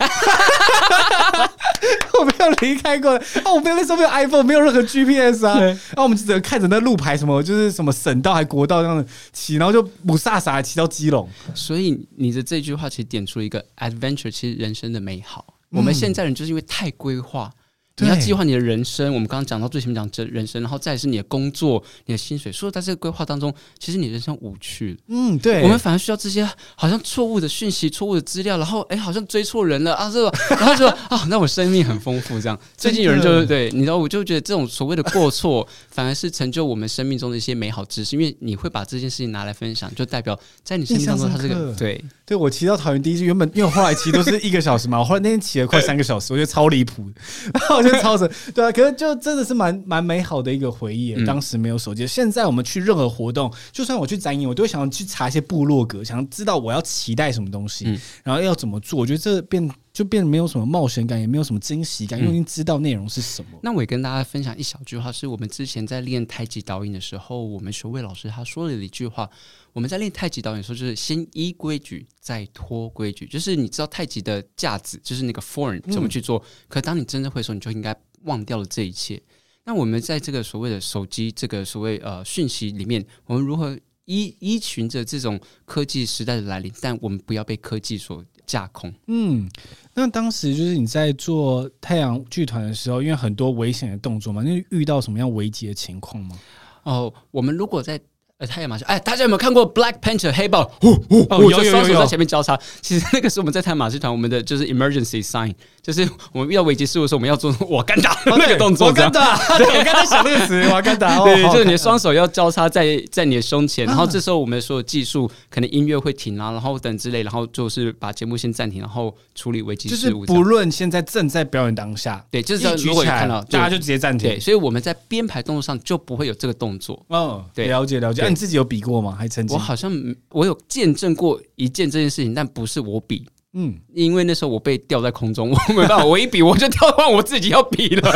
[2.21, 5.59] 我没有离开过，啊，我没有那时候没有 iPhone，没有任何 GPS 啊。
[5.61, 11.29] 然后我们只能看着那路牌，什么就是什么省道还国道这样子骑，然后就雾煞煞骑到基隆。
[11.55, 15.45] 所以你的这句话其实点出一个 adventure，其实人生的美好。
[15.71, 17.51] 我们现在人就是因为太规划。
[17.99, 22.53] 你要计划你的人生，我们刚刚讲到最前面讲这人生，然后再是你的工作、你的薪水。
[22.53, 24.99] 所以在这个规划当中，其实你人生无趣。
[25.09, 25.63] 嗯，对。
[25.63, 32.39] 我们反而需要这些好像错误的讯息、错误的资料，然后哎，好像追错人了啊，这个， 然后就啊，那我生命很丰富。
[32.41, 42.37] 这样， 最近有人就是对，你知道，我就觉得这种所谓的过错，反而是成就我们生命中的一些美好知识，因为你会把这件事情拿来分享，就代表在你生命当中，它是个对对。
[42.37, 47.05] 我骑到桃园第一次，原本因为我后来骑都是一个小时嘛，我后来那天骑了快三个小时，我觉得超离谱，
[47.53, 48.73] 然后我就超神 对啊。
[48.73, 51.25] 可是就真的是蛮蛮美好的一个回忆。
[51.25, 58.99] 当时没有手机，现在我们去任何活动，就算我去展演，我都会想要去查一些部落格，想要知道我要期待什么东西，然后要怎么做。
[58.99, 63.59] 我觉得这变就变得没有什么冒险感，也没有什么惊喜感，因为已经知道内容是什么。
[63.65, 69.29] 那我也跟大家分享一小句话，是我们之前在练太极导引的时候，我们学位老师他说了一句话。
[69.73, 73.27] 我们在练太极导演的时候，就是先依规矩，再脱规矩。
[73.27, 76.41] 就是你知道太极的架子，就是那个 form 怎么去做。
[76.69, 79.21] 可当你真正会的时候，你就应该忘掉了这一切。
[79.65, 86.73] 那我们在这个所谓的手机这个所谓呃讯息里面，我们如何依依循着这种科技时代的来临？
[86.81, 88.93] 但我们不要被科技所架空。
[89.07, 89.49] 嗯，
[89.95, 96.37] 那当时就是你在做太阳剧团的时候，因为很多危险的动作嘛，那遇到什么样危急的情况吗？
[96.83, 98.01] 哦，我们如果在
[98.39, 100.63] 呃，太阳马戏哎，大家有没有看过《Black Panther》黑豹？
[100.81, 102.57] 哦，有有有，双手在前面交叉。
[102.81, 105.53] 其实那个时候我们在太阳马戏团，我们的就是 emergency sign，
[105.89, 108.89] 就是我们遇到危机事的时候，我们要做瓦干达那个动作。
[108.89, 111.19] 瓦干达， 我刚才想那个词，瓦干达。
[111.25, 120.27] 对，就是你的双手要交叉在在你的胸前，然后这时候我们的所有技术可能音乐会停啊，然后等之类，然后就是把节目先暂停，然后处理危机事务。
[120.27, 124.29] 不论现在正在表演当下，对，就是如果看到大家就直接暂停。
[124.29, 127.03] 对，所以我们在编排动作上就不会有这个动作。
[127.09, 128.21] 嗯，对，了解了解。
[128.21, 129.17] 那你自己有比过吗？
[129.19, 129.57] 还曾经？
[129.57, 129.91] 我好像
[130.33, 133.27] 我有见证过一件这件事情，但不是我比。
[133.55, 138.13] 嗯，因为那时候我被吊在空中， 我没办法，我一比我就跳到我自己要比了。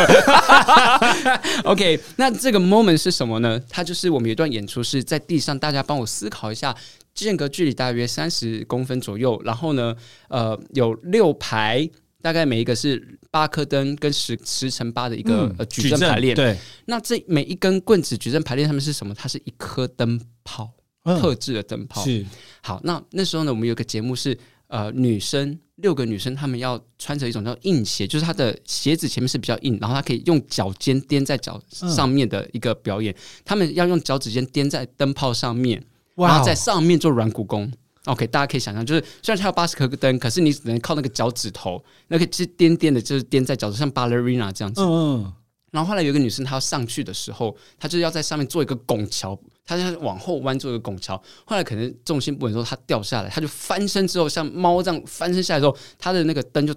[1.65, 3.59] OK，那这个 moment 是什么呢？
[3.71, 6.77] 它就是我们有一段演出是在地上，大家帮我思考一下，
[7.15, 9.97] 间隔距离大约三十公分左右，然后呢，
[10.29, 11.89] 呃，有六排，
[12.21, 16.35] 大概每一个是八颗灯跟十十乘八的一个、嗯、呃矩阵排列。
[16.35, 19.15] 对，那这每一根棍子矩阵排列上面是什么？
[19.15, 20.71] 它是一颗灯泡，
[21.05, 22.05] 特制的灯泡。
[22.05, 22.23] 是
[22.63, 24.39] 好，那那时候呢，我们有个节目是。
[24.73, 33.15] 呃，女生六个女生，她们要穿着一种叫硬鞋，就是她的鞋子前面是比较硬，然后她可以用脚尖踮在脚上面的一个表演。
[33.45, 35.85] 她、嗯、们要用脚趾尖踮在灯泡上面，
[36.17, 37.71] 然后在上面做软骨功。
[38.07, 44.81] OK，大家可以想象，就是虽然它有八十颗灯，可是你只能靠那个脚趾头，那个是颠颠的，就是颠在脚趾，像 ballerina 这样子。
[44.81, 45.33] 嗯嗯。
[45.73, 49.37] 然后后来有一个女生，她要上去的时候，她就是要在上面做一个拱桥。
[49.65, 56.75] 她就往后弯做一个拱桥，后来可能重心不稳，之后她掉下来，她就翻身之后像猫这样翻身下来之后，她的那个灯就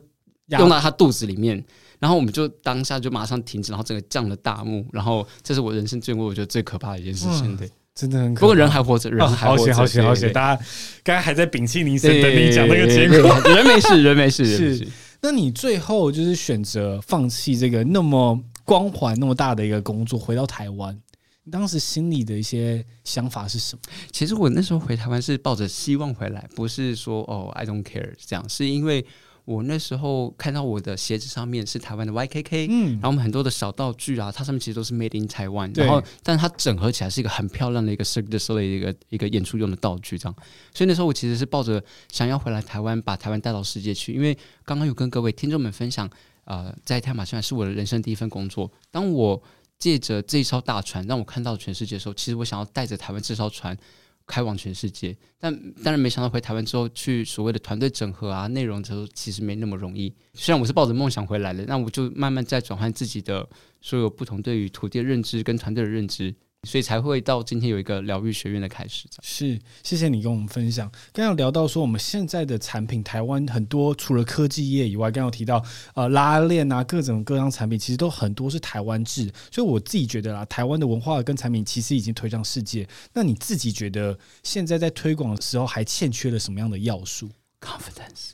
[0.50, 1.62] 用到她肚子里面，
[2.00, 8.40] 然后我们就当下就马上停止，然后整个降了大幕，然后这是我人生见过我觉得最可怕的一件事情，对，真的很可怕。
[8.42, 10.64] 不过人还活着，人还活着，好险好险，大家
[11.04, 14.88] 刚刚还在屏气凝神等你讲那个结果， 人没事，人没事，是。
[15.22, 21.00] 那你最后就是选择放弃这个那么光环那么大的一个工作，回到台湾。
[21.44, 23.82] 你当时心里的一些想法是什么？
[24.12, 29.06] 其实我那时候回台湾是抱着希望回来，不是说哦，I don't care 这样，是因为
[29.44, 40.36] 我那时候看到我的鞋子上面是台湾的 YKK，嗯，然后我们很多的小道具啊，它上面其实都是 Made in Taiwan，然后但是它整合起来是一个很漂亮的一个 Cirque du Soleil 的一个一个演出用的道具，这样，
[40.74, 46.10] 所以那时候我其实是抱着想要回来台湾，把台湾带到世界去，因为刚刚有跟各位听众们分享，
[46.46, 49.44] 呃，在太马戏团是我的人生第一份工作，当我。
[49.78, 53.78] 借着这艘大船，让我看到全世界的时候，其实我想要带着台湾这艘船
[54.26, 55.16] 开往全世界。
[55.38, 60.16] 但当然没想到回台湾之后，去所谓的团队整合啊、内容之后，其实没那么容易。
[60.34, 63.48] 虽然我是抱着梦想回来的，那我就慢慢在转换自己的
[63.82, 66.34] 所有不同对于土地的认知跟团队的认知。
[66.66, 69.08] 所以才会到今天有一个疗愈学院的开始。
[69.22, 70.92] 是，谢谢你跟我们分享。
[71.14, 75.64] 刚刚聊到说，我们现在的产品，台湾很多除了科技业以外，刚刚有提到
[75.94, 79.32] 呃拉链啊，各种各样产品，其实都很多是台湾制。
[79.52, 82.88] 所以我自己觉得啦，台湾的文化跟产品其实已经推向世界。
[83.14, 87.30] 那你自己觉得现在在推广的时候还欠缺了什么样的要素
[87.62, 88.32] ？Confidence，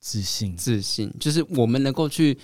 [0.00, 2.38] 自信，自信，就是我们能够去。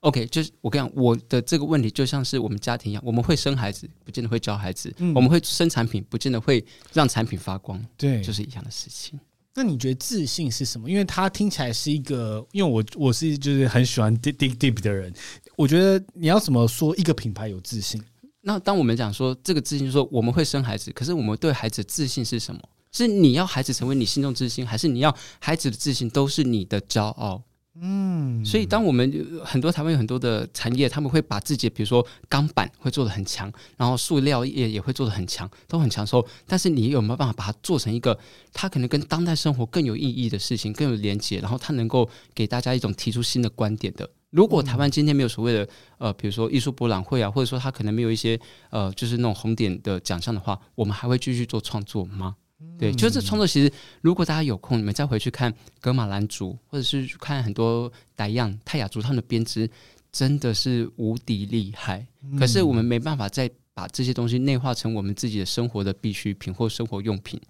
[0.00, 7.84] OK，就是我跟你讲，我的这个问题就像是我们家庭一样，我们会生孩子，不见得会教孩子；嗯、我们会生产品，不见得会让产品发光。
[7.96, 9.18] 对，就是一样的事情。
[9.54, 10.88] 那你觉得自信是什么？
[10.88, 15.12] 因为它听起来是一个，因为我我是就是很喜欢 dig dig deep 的人，
[15.56, 18.00] 我觉得你要怎么说一个品牌有自信？
[18.40, 22.60] 那当我们讲说这个自信，说我们会生孩子，可是我们对孩子的自信是什么？
[22.92, 27.42] 是你要孩子成为你心中自信，还是你要孩子的自信都是你的骄傲？
[27.80, 38.18] 嗯，所以当我们很多台湾有很多的产业，他们会把自己，比如说钢板会做的很强，然后塑料业也会做的很强，都很强的时候，但是你有没有办法把它做成一个，
[38.52, 44.08] 它可能跟当代生活更有意义的事情，更有连接，然后它能够给大家一种提出新的观点的。
[44.30, 45.68] 如果台湾今天没有所谓的
[45.98, 48.38] 呃，比如说艺术博览会啊，或者说它可能没有一些
[48.70, 52.36] 呃，就是那种红点的奖项的话，我们还会继续做创作吗？
[52.78, 53.46] 对，就是创作。
[53.46, 59.70] 其实，如果大家有空，你们再回去看格马兰族，或者是看很多傣样、泰雅族，他们的编织
[60.10, 62.06] 真的是无敌厉害。
[62.38, 67.40] 可是我们没办法再把这些东西内化成我们自己的生活的必需品或生活用品。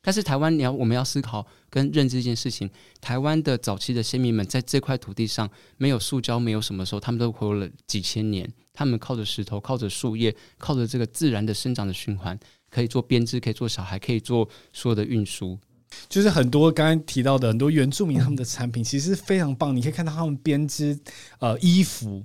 [0.00, 2.70] 但是台湾，你要我们要思考跟认知一件事情。
[3.00, 8.50] 台湾的早期的先民们在这块土地上没有塑胶，没有什么时候，他们都活了几千年。
[8.72, 12.38] 他们靠着石头，靠着树叶，靠着这个自然的生长的循环。
[12.70, 15.58] 可以做编织，可以做小孩，可以做所有的运输，
[16.08, 19.74] 就是很多刚刚提到的很多原住民他们的产品，其实非常棒。
[19.74, 20.98] 你可以看到他们编织
[21.38, 22.22] 呃衣服，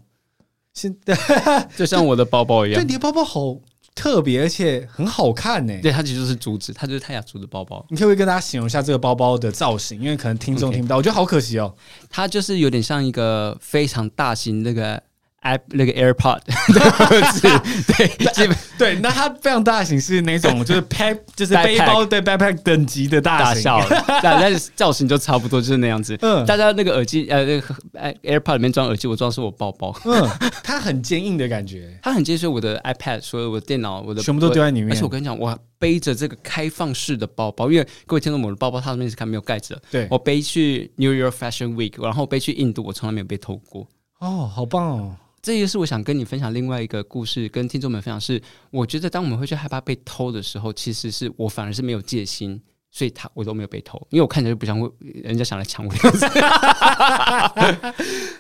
[0.74, 1.18] 现在
[1.78, 2.82] 就像我的包包一样。
[2.82, 3.58] 对，你的包包好
[3.96, 5.74] 特别，而且很好看呢。
[5.82, 7.86] 对，它其实就是竹子，它就是泰雅族的包包。
[7.90, 10.02] 你可不可以跟大家形容一下这个包包的造型？
[10.02, 11.00] 因为可能听众听不到，Okay.
[11.00, 11.74] 我觉得好可惜哦。
[12.10, 15.02] 它就是有点像一个非常大型那个。
[15.44, 16.40] I 那个 AirPod
[16.74, 17.54] 的
[17.98, 23.82] 对， 对，那它非常大型，是那种就是 pack， 就是背包对 backpack 等级的大小，
[24.22, 26.18] 但但是造型就差不多就是那样子。
[26.22, 27.76] 嗯，大家那个耳机呃，那个
[28.24, 29.94] AirPod 里面装耳机，我装的是我包包。
[30.06, 30.30] 嗯，
[30.64, 32.44] 它很坚硬的感觉，它很坚实。
[32.48, 34.92] 我的 iPad，所有我的电脑，我的全部都丢在里面。
[34.92, 39.82] 而且我跟你讲，我背着这个开放式的包包，因为各位听众，我的包包它上面是看没有盖子的。
[39.90, 43.88] 对，我背去 New York Fashion Week，然后背去印度，我从来没有被偷过。
[44.20, 45.16] 哦，好棒哦！
[45.44, 48.42] 这也是我想跟你分享另外一个故事，跟听众们分享是，
[48.72, 52.62] 我觉得当我们会去害怕被偷的时候，其实是我反而是没有戒心，
[52.96, 56.28] 所以他我都没有被偷，因为我看起来就不像会人家想来抢我的样子。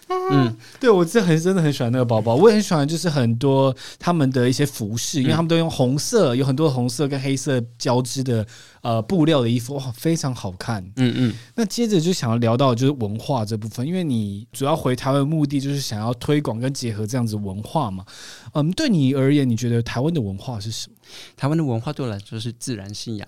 [0.29, 8.45] 嗯，对，我真的很真的很喜欢那个包包，我也很喜欢，就是很多他们的一些服饰，因为他们都用红色，有很多红色跟黑色交织的
[8.81, 10.83] 呃布料的衣服，哇，非常好看。
[10.97, 11.33] 嗯嗯。
[11.55, 18.05] 那接着就想要聊到就是文化这部分，因为你主要回台湾的目的就是想要推广跟结合这样子文化嘛。
[18.53, 20.95] 嗯，对你而言，你觉得台湾的文化是什么？
[21.35, 23.27] 台湾的文化对我来说是自然信仰。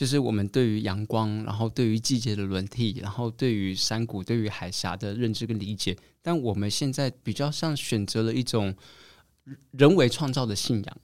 [0.00, 5.94] 就是我们对于阳光，然后对于季节的轮替，然后对于山谷、对于海峡的认知跟理解。
[6.22, 8.74] 但我们现在比较像选择了一种
[9.72, 10.96] 人为创造的信仰，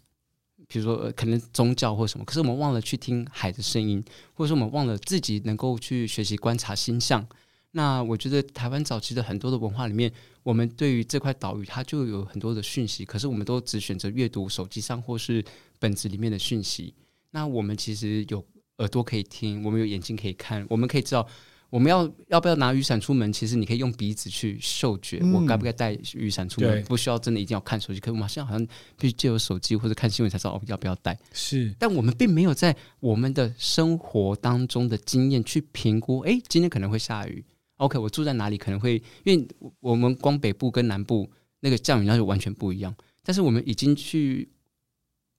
[0.66, 2.24] 比如说可能宗教或什么。
[2.24, 7.28] 可是我们忘了去听海的声音，或者说我们忘了自己能够去学习观察星象。
[7.72, 10.10] 那我觉得台湾早期的很多的文化里面，
[10.42, 15.44] 我们对于这块岛屿它就有很多的讯息，可是我们都只选择阅读手机上或是
[15.78, 16.94] 本子里面的讯息。
[17.32, 18.42] 那我们其实有。
[18.78, 21.26] 耳朵可以听，我们有眼睛可以看，我们可以知道
[21.70, 23.32] 我们要要不要拿雨伞出门。
[23.32, 28.00] 其实你可以用鼻子去嗅觉，嗯、我该不该带雨伞出门，不需要真的一定要看手机。
[28.00, 28.66] 可是我们现在好像
[28.98, 31.18] 必须借由手机或者看新闻才知道哦，要不要带。
[31.32, 36.20] 是，但我们并没有在我们的生活当中的经验去评估。
[36.20, 37.44] 哎，今天可能会下雨。
[37.78, 39.02] OK，我住在哪里可能会？
[39.24, 39.48] 因为
[39.80, 42.94] 我们光北部跟南部那个降雨量就完全不一样。
[43.24, 44.48] 但是我们已经去。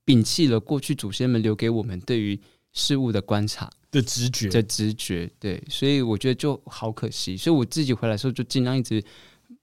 [0.08, 2.40] 摒弃了过去祖先们留给我们对于
[2.72, 5.30] 事物的观察的直觉的直觉。
[5.38, 7.36] 对，所以我觉得就好可惜。
[7.36, 9.02] 所以我自己回来的时候就尽量一直。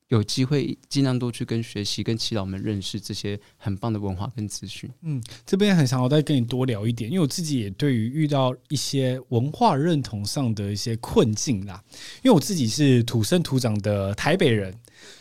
[0.10, 4.88] 有机会尽量多去跟学习、跟祈祷们认识这些很棒的文化跟资讯。
[5.02, 11.84] 嗯，这边很想要再跟你多聊一点，因为我自己也对于遇到一些文化认同上的一些困境啦。
[12.22, 14.72] 因为我自己是土生土长的台北人。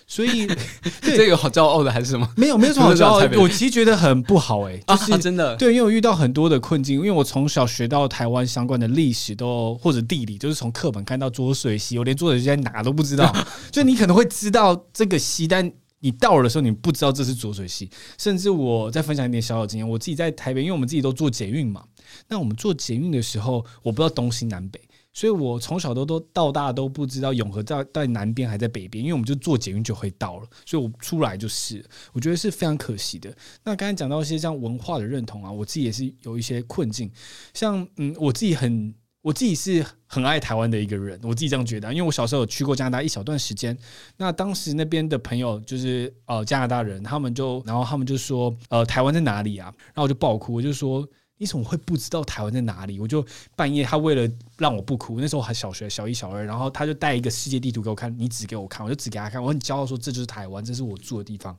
[0.06, 0.46] 所以，
[1.00, 2.28] 这个好骄傲的还是什么？
[2.36, 3.40] 没有，没有什么好骄傲的。
[3.40, 5.56] 我其实觉得很不好哎、欸，就是、啊、真的。
[5.56, 13.34] 对，因为我遇到很多的困境，因为我从小学到台湾相关的历史都或者地理，就是从课本看到浊水溪，我连浊水溪在哪都不知道。
[13.72, 17.88] 就你可能会知道这个溪，但你到了的时候，你不知道这是浊水溪。
[18.18, 21.82] 甚至我再分享一点小小经验，我自己在台北，因为我们自己都做捷运嘛。
[22.28, 24.78] 那我们做捷运的时候，我不知道东西南北。
[25.14, 33.32] 所以我从小都都到大都不知道永和在在南边还在北边，因为我们就坐捷运就会到了，所以我出来就是，我觉得是非常可惜的。
[33.62, 37.08] 那刚才讲到一些像文化的认同啊，我自己也是有一些困境，
[37.54, 38.92] 像嗯，我自己很
[39.22, 43.78] 我自己是很爱台湾的一个人，我自己这样觉得，因为我小时候有去过加拿大一小段时间，
[44.16, 49.72] 那当时那边的朋友就是呃加拿大人，他们就然后他们就说呃台湾在哪里啊？
[49.86, 51.08] 然后我就爆哭，我就说。
[51.36, 53.00] 你怎么会不知道台湾在哪里？
[53.00, 53.26] 我就
[53.56, 61.58] 半夜，他为了让我不哭，那时候还小学小一、小二，然后他就带一个世界地图给我看，你指给我看，我就指给他看，我很骄傲说这就是台湾，这是我住的地方。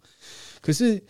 [0.61, 1.03] 可是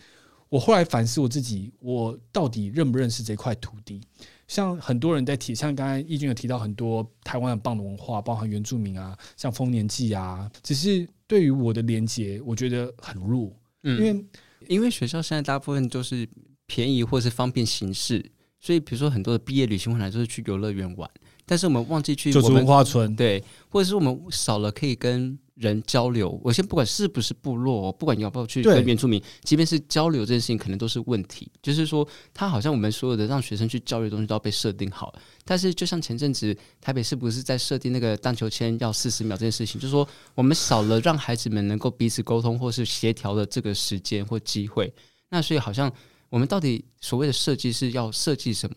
[0.48, 4.00] 我后来反思我自己，我到底认不认识这块土地？
[4.48, 13.52] 像很多人在提，像刚才义军有提到很多台湾很棒的文化，包含原住民啊，像丰年祭啊，只是对于我的连接，我觉得很弱，
[13.82, 14.24] 因为
[14.68, 16.28] 因为学校现在大部分都是
[16.66, 18.32] 便宜或是方便行事。
[18.66, 21.08] 所以，比如说很多的毕业旅行回来就是去游乐园玩，
[21.44, 26.40] 但是我们忘记去就是文化村，对，或者是我们少了可以跟人交流。
[26.42, 31.48] 我先不管是不是部落，不管你要不要去跟原住民，即便是交流这件事情，可能都是问题。
[31.62, 32.04] 就是说，
[32.34, 35.22] 他好像我们所有的让学生去交流的东西都要被设定好了。
[35.44, 44.92] 但是，就像前阵子台北是不是在设定那个荡秋千要四十秒这件事情，就是说我们少了让孩子们能够彼此沟通或是协调的这个时间或机会。
[45.28, 45.88] 那所以好像。
[46.28, 48.76] 我们到底所谓的设计是要设计什么？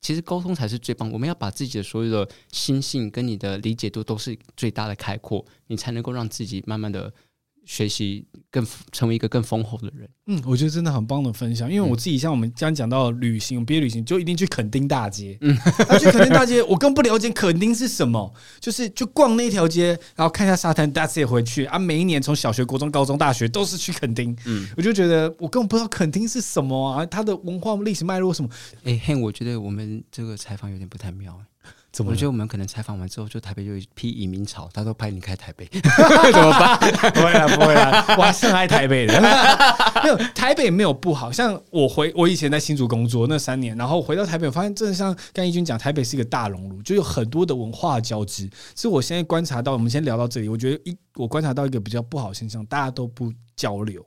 [0.00, 1.10] 其实沟通才是最棒。
[1.10, 7.12] 我们要把自己的所有的心性跟你的理解度都是最大的开阔，你才能够让自己慢慢的。
[7.64, 11.70] 学习更成为一个更丰厚的人，嗯，我觉得真的很棒的分享。
[11.70, 15.56] 因为我自己像我们刚刚讲到旅行，毕业旅行就一定去垦丁大街，嗯，
[15.88, 21.78] 啊、去垦丁大街， 我更不了解垦丁是什么，就是就逛那条街，然后看一下沙滩，大家也回去啊。
[21.78, 28.50] 每一年从小学、国中、高中、大学都是去垦丁，嗯，我就觉得我根本不知道垦丁是什么啊，它的文化历史脉络什么。
[28.84, 31.40] 哎、欸，嘿，我觉得我们这个采访有点不太妙。
[31.92, 32.10] 怎么？
[32.10, 36.78] 我觉得我们可能采访完之后，就台北就一批移民潮，他都拍你开台北， 怎么办？
[37.12, 39.20] 不会啦，不会啦，我还是很爱台北的。
[40.02, 48.48] 没有台北没有不好，像我回我以前在新竹工作那三年，然后回到台北，我发现真的像刚义军讲，台北是一个大熔炉，就有很多的文化交织。
[48.74, 54.04] 所以我现在观察到，我们先聊到这里，我觉得一我观察到一个比较不好的现象，大家都不交流。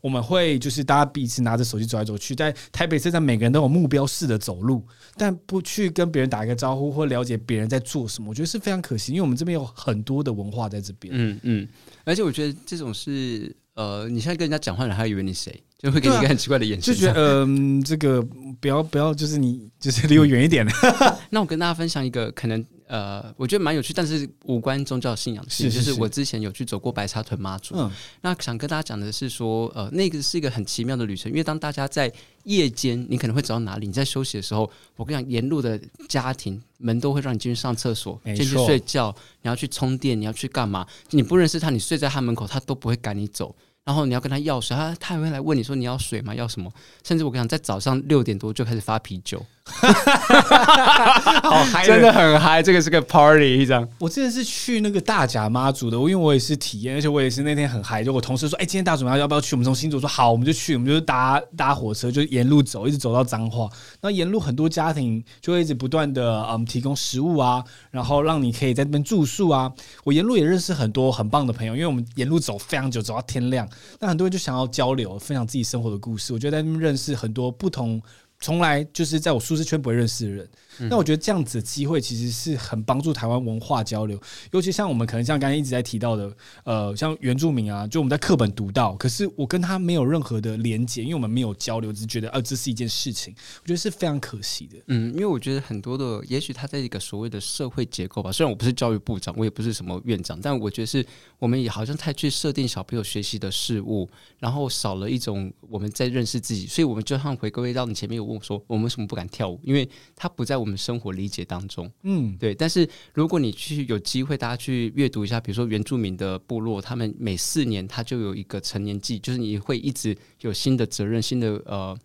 [0.00, 11.12] 我们会就是大家彼此拿着手机走来走去，在台北车站每个人都有目标式的走路，但不去跟别人打一个招呼或了解别人在做什么，我觉得是非常可惜，因为我们这边有很多的文化在这边。
[11.16, 11.68] 嗯嗯，
[12.04, 18.22] 而且我觉得这种是呃，你现在跟人家讲话，人还以为你谁，就会给你一个很奇怪的眼神，就觉得 嗯、呃，这个
[18.60, 20.66] 不要不要，就是你就是离我远一点。
[21.30, 22.64] 那我跟大家分享一个可能。
[22.92, 25.70] 呃，我觉得蛮有趣，但是无关宗教信仰的事情。
[25.70, 27.90] 是是是，就是我之前有去走过白沙屯妈祖，嗯，
[28.20, 32.12] 那想跟大家讲的是说，呃，那个是一个很奇妙的旅程，因为当大家在
[32.44, 33.86] 夜间，你可能会走到哪里？
[33.86, 40.86] 你在休息的时候，我跟你讲，沿路的家庭门都会让你进去上厕所，进去睡觉，你要去充电，你要去干嘛？
[41.12, 43.56] 你不认识他，你睡在他门口，他都不会赶你走。
[43.84, 46.32] 然后你要跟他要水，他他还会来问你说你要水吗？
[46.32, 46.70] 要什么？
[47.02, 52.62] 甚至我跟你讲，在早上六点多就开始发啤酒，好嗨，真的很嗨。
[52.62, 53.88] 这个是个 party 一张。
[53.98, 58.02] 我之前是去那个大甲妈祖的，因为我也是体验，而且我也是那天很嗨。
[58.02, 59.54] 就我同事说，哎，今天大主妈要不要去？
[59.54, 63.68] 我们从新竹说好，我们就去，我们就搭搭火车，就沿路走，一直走到彰化。
[64.00, 69.70] 那沿路很多家庭就会一直不断的嗯提供食物啊，然后让你可以在那边住宿啊。
[70.04, 73.68] 我沿路也认识很多很棒的朋友，因为我们沿路走非常久，走到天亮。
[74.00, 76.32] 那很多人就想要交流，分享自己生活的故事。
[76.32, 78.02] 我觉得在那边认识很多不同，
[78.42, 80.46] 从来就是在我舒适圈不会认识的人。
[80.78, 84.20] 那我觉得这样子的机会其实是很帮助台湾文化交流，
[84.52, 94.78] 尤其像我们可能像刚才一直在提到的，呃，像原住民啊，就我们在课本读到，可是我跟他没有任何的连接，因为我们没有交流，只是觉得呃这是一件事情，我觉得是非常可惜的。
[94.88, 101.04] 嗯，因为我觉得很多的，也许他在一个所谓的社会结构吧，虽然我不是教育部长，我也不是什么院长，但我觉得是
[101.38, 104.08] 我们也好像太去设定小朋友学习的事物，
[104.38, 109.60] 然后少了一种我们在认识自己，所以我们就像回归到你前面有问我说，我们为什么不敢跳舞？
[109.62, 111.90] 因为他不在我们生活理解当中。
[112.04, 112.54] 嗯，对。
[112.54, 121.98] 但是如果你去有机会，大家去阅读一下，比如说原住民的部落，他们每四年他就有一个成年季，就是你会一直有新的责任，新的呃，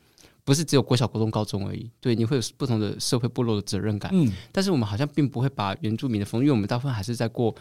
[0.44, 1.90] 不是只有国小、国中、高中而已。
[2.02, 4.12] 对，你会有不同的社会部落的责任感。
[4.14, 7.56] 嗯，但是我们好像并不会把原住民的风，因为我们大部分还是在过。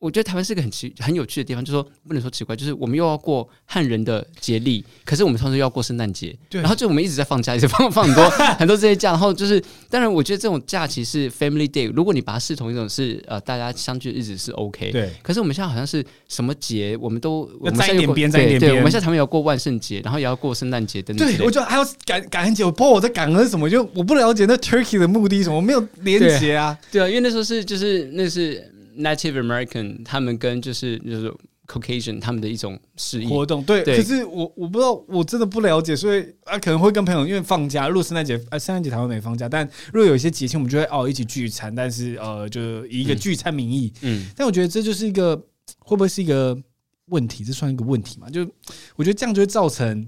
[0.00, 8.28] 我觉得台湾是一个很奇很有趣的地方，就是说不能说奇怪，就是我们又要过汉人的节历，可是我们同时又要过圣诞节，对，然后就我们一直在放假，一直放 放很多
[8.58, 15.10] 很多这些假，然后就是当然，我觉得这种假期是 Family Day，如果你把它视同一种是呃大家相聚的日子是 OK，对。
[15.22, 21.26] 可是我们现在好像是什么节，我们都我们在一点边，在一点边，对，我们现在台湾要过万圣节，然后也要过圣诞节等等。
[21.26, 27.00] 对，我觉得还要感感恩节，我不知道我在感恩什么，就我不了解那 Turkey 的目的什么，我没有连结啊對。
[27.00, 28.70] 对啊，因为那时候是就是那是。
[28.98, 31.34] Native American，他们跟就是就是
[31.66, 33.82] Caucasian 他们的一种示意活动，对。
[33.82, 44.26] 对可是我我不知道，我真的不了解，所以啊可能会跟朋友因为放假，如果圣诞节啊圣诞节台湾没放假，但如果有一些节庆，我们就会哦一起聚餐，但是呃就以一个聚餐名义，嗯。
[44.36, 45.34] 但我觉得这就是一个
[45.78, 46.56] 会不会是一个
[47.06, 47.42] 问题？
[47.44, 48.28] 这算一个问题嘛？
[48.28, 48.42] 就
[48.96, 50.06] 我觉得这样就会造成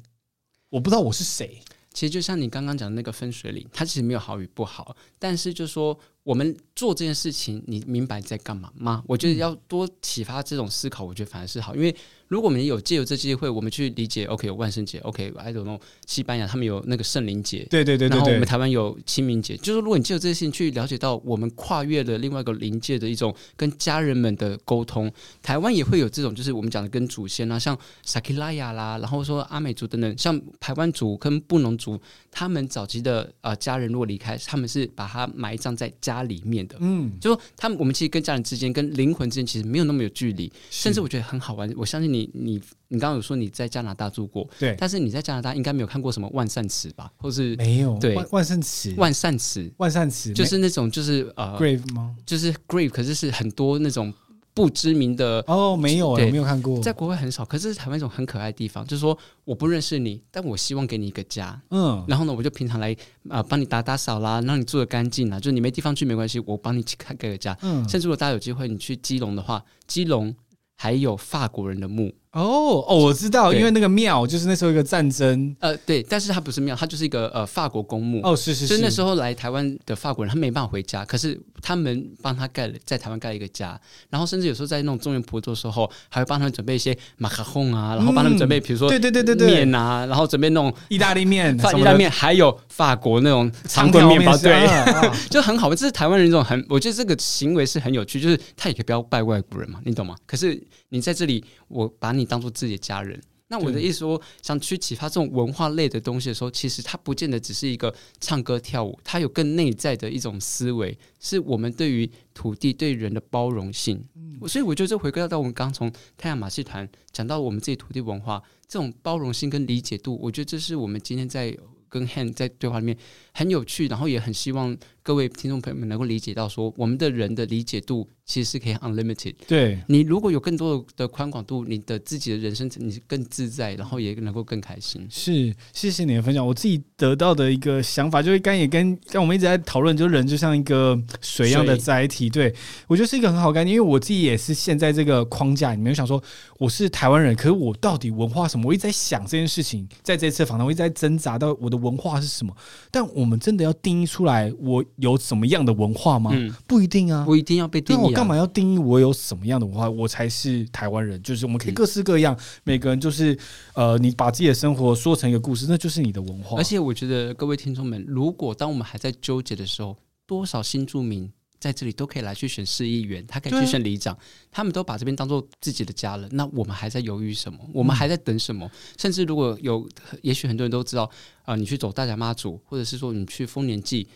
[0.69, 1.61] 我不知道我是谁。
[1.95, 5.99] 其实就像你刚刚讲的那个分水岭，它其实没有好与不好，但是就说。
[6.27, 9.01] 我们做这件事情，你明白在干嘛吗？
[9.07, 11.95] 我觉得要多启发这种思考，我觉得反而是好，因为。
[12.29, 25.09] 如果我们有借由这机会，我们去理解，OK，有万圣节，OK，I don't know，西班牙他们有那个圣灵节，对对对对，然后我们台湾有清明节，就是如果你借由这些事情去了解到我们跨越了另外一个临界的一种跟家人们的沟通，
[25.41, 31.97] 台湾也会有这种，就是我们讲的跟祖先啊，像撒奇莱雅啦，然后说阿美族等等，像台湾族跟布农族，
[32.39, 42.17] 他们早期的呃家人如果离开，他们是把他埋葬在家里面的，嗯，就说他们我们其实跟家人之间、跟灵魂之间其实没有那么有距离，甚至我觉得很好玩，我相信你。
[42.35, 47.11] 你你你刚刚有说你在加拿大住过，对，但是你在加拿大应该没有看过什么万善祠吧？
[47.17, 47.99] 或是没有？
[47.99, 52.15] 对，万善祠，万善祠，万善祠就是那种就是呃，grave 吗？
[52.25, 54.13] 就是 grave，可是是很多那种
[54.57, 57.45] 不知名的哦，没有，没有看过，在国外很少。
[57.45, 62.97] 可是台湾一种很可爱的地方，就是说我不认识你，但我希望给你一个家，嗯，然后呢，我就平常来
[63.29, 70.35] 啊，帮你打打扫啦，让你住的干净啊，就是你没地方去没关系，我帮你去开个家，嗯，甚至如果大家有机会你去基隆的话，基隆
[70.75, 72.11] 还有法国人的墓。
[72.37, 78.21] 哦哦，我知道，因为那个庙就是那时候一个战争，呃，对，但是它不是庙，它就是一个呃法国公墓。
[78.23, 83.81] 哦，是是是，所以那时候来台湾的法国人，他没办法回家，可是他们帮他盖了在台湾盖了一个家，
[84.11, 94.69] 然后甚至有时候在那种中原普渡的时候，还会帮他们准备一些马卡龙啊，然后帮他们准备，比如说对对对对对面啊，然后准备那种意大利面、意大利面，还有法国那种长棍面包，对，
[95.31, 95.75] 就很好。
[95.75, 100.15] 这是台湾人一种很，我觉得这个行为是很有趣，就是他也可以不要拜外国人嘛，你懂吗？
[100.27, 103.21] 可是你在这里，我把你当做自己的家人。
[103.49, 114.05] 那我的意思说，想去启发这种文化类的东西的时候，其实它不见得只是一个唱歌跳舞，它有更内在的一种思维，是我们对于土地、对人的包容性。
[114.49, 121.57] 所以我觉得这回归到我们刚从太阳马戏团讲到我们自己土地文化这种包容性跟理解度，我觉得这是我们今天在
[121.89, 122.99] 跟 Han 在对话里面
[123.37, 128.09] 很有趣，然后也很希望各位听众朋友们能够理解到，说我们的人的理解度。
[128.29, 129.33] 其实是可以 unlimited。
[129.47, 135.07] 对，你如果有更多的宽广度，你的自己的人生你是更自在，然后也能够更开心。
[135.09, 136.45] 是，谢谢你的分享。
[136.45, 142.29] 我自己得到的一个想法，就是刚也跟像我们一直在讨论，就是人就像一个水一样的载体。
[142.29, 142.53] 对，
[142.89, 146.21] 我觉得是一个很好概念，因为我自己也是现在这个框架里面想说，
[146.59, 148.67] 我是台湾人，可是我到底文化什么？
[148.67, 152.53] 我一直在想这件事情，在这次访谈，我一直在挣扎到我的文化是什么。
[152.91, 156.31] 但我们真的要定义出来，我有什么样的文化吗？
[156.33, 157.99] 嗯，不一定啊，不一定要被定义。
[157.99, 161.21] 那我干嘛要定义我有什么样的文化，我才是台湾人？
[161.23, 163.37] 就是我们可以各式各样，嗯、每个人就是
[163.75, 166.57] 呃，你把自己的生活说成一个故事，那就是你的文化。
[166.57, 169.97] 而且我觉得各位听众们，如果当我们还在纠结的时候，
[170.27, 176.29] 多少新住民在这里都可以来去选市议员，他可以去选里长，对他们都把这边当做自己的家了。
[176.33, 177.59] 那我们还在犹豫什么？
[177.73, 178.67] 我们还在等什么？
[178.67, 179.89] 嗯、甚至如果有，
[180.23, 181.05] 也许很多人都知道
[181.43, 184.09] 啊、呃，你去走大甲妈祖，或者是说你去丰年祭，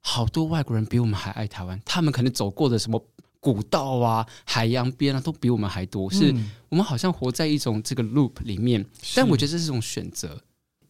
[0.00, 3.04] 好多外国人比我们还爱台湾，他们可能走过的什么。
[3.40, 6.10] 古道啊，海洋边啊，都比我们还多。
[6.10, 6.34] 是
[6.68, 8.84] 我们好像活在一种这个 loop 里面，
[9.14, 10.42] 但我觉得这是一种选择。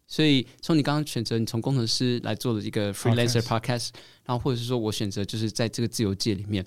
[0.09, 3.91] 所以从你刚刚选择，你从工程师来做的一个 freelancer podcast，
[4.25, 6.65] 然后或者是说我选择就是在这个自由界里面，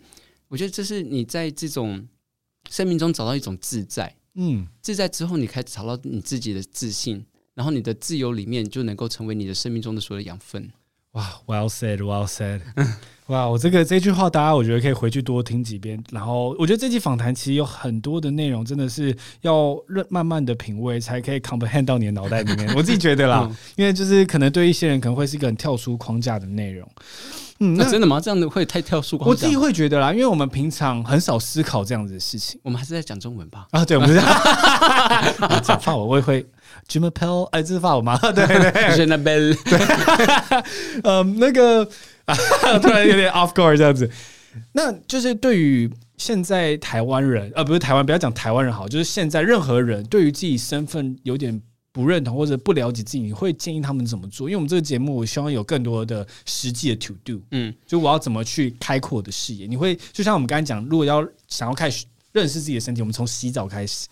[0.47, 2.07] 我觉得这是你在这种
[2.69, 4.15] 生命中找到一种自在。
[4.35, 7.25] 嗯，自在之后，你开始找到你自己的自信，
[7.55, 10.71] 然后你的自由里面就能够成为你的生命中的所有养分。
[11.13, 12.61] 哇，Well said，Well said。
[13.27, 16.01] 哇，我这个这句话，大家我觉得可以回去多听几遍。
[16.11, 22.73] 然后，我觉得这期访谈其实有很多的内容，真的是要认慢慢的品味，才可以 comprehend 到你的脑袋里面。
[22.75, 26.89] 我自己觉得啦， 嗯、因为就是可能对一些人可能会是一个很跳出框架的内容。
[27.59, 28.19] 嗯，那、啊、真的吗？
[28.19, 29.29] 这样子会太跳出框架？
[29.29, 32.59] 我自己会觉得啦，因为我们平常很少思考这样子的事情。
[32.63, 33.67] 我们还是在讲中文吧？
[33.71, 34.15] 啊，对，我们是
[35.63, 36.45] 讲法文，我也会。
[36.87, 38.17] J i m p e l 哎，这是法文吗？
[38.17, 39.39] 对 对对，是那边。
[41.03, 41.85] 嗯，那个
[42.81, 44.09] 突然有点 off guard 这样子。
[44.73, 51.61] 那就是对于现在台湾人，呃，不是台湾，不要讲台湾人好，就是现在任何人对于自己身份有点
[51.93, 54.49] 不认同或者不了解自己，你会建议他们怎么做？
[54.49, 57.41] 因为我们这个节目，我希望有更多的实际的 to do。
[57.51, 59.65] 嗯，就我要怎么去开阔我的视野？
[59.67, 64.05] 你会就像我们刚才讲，如果要想要开始认识自己的身体，我们从洗澡开始。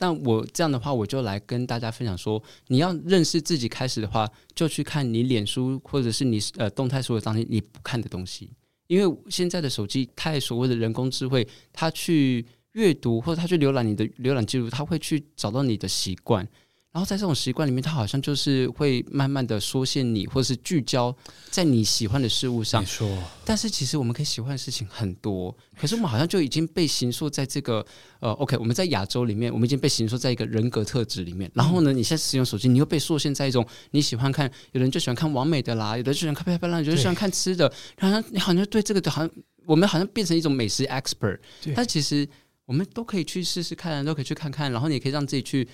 [0.00, 8.50] 但我这样的话，我就来跟大家分享说，你要认识自己开始的话，就去看你脸书或者是你呃动态所有当天你不看的东西，
[8.86, 16.48] 因为现在的手机太所谓的人工智慧，它去阅读或者它去浏览你的浏览记录，它会去找到你的习惯。
[16.92, 21.16] 然后在这种习惯里面，它好像就是会慢慢的缩限你，或者是聚焦
[21.48, 22.82] 在你喜欢的事物上。
[22.82, 23.08] 没错。
[23.44, 27.86] 但是其实我们可以喜欢的事情很多，可是我们好像就已经被形塑在这个
[28.18, 31.48] 呃，OK，我们在亚洲里面，我们已经被形塑在一个人格特质里面。
[31.54, 39.30] 然后呢，你现在使用手机，你又被缩限在一种你喜欢看，有人就喜欢看完美的啦，有的就喜欢看漂漂亮，有的喜欢看吃的，然后你好像对这个好像
[39.64, 41.38] 我们好像变成一种美食 expert。
[41.72, 42.28] 但其实
[42.64, 45.68] 我们都可以去试试看，都可以去看看，然后你也可以让自己去。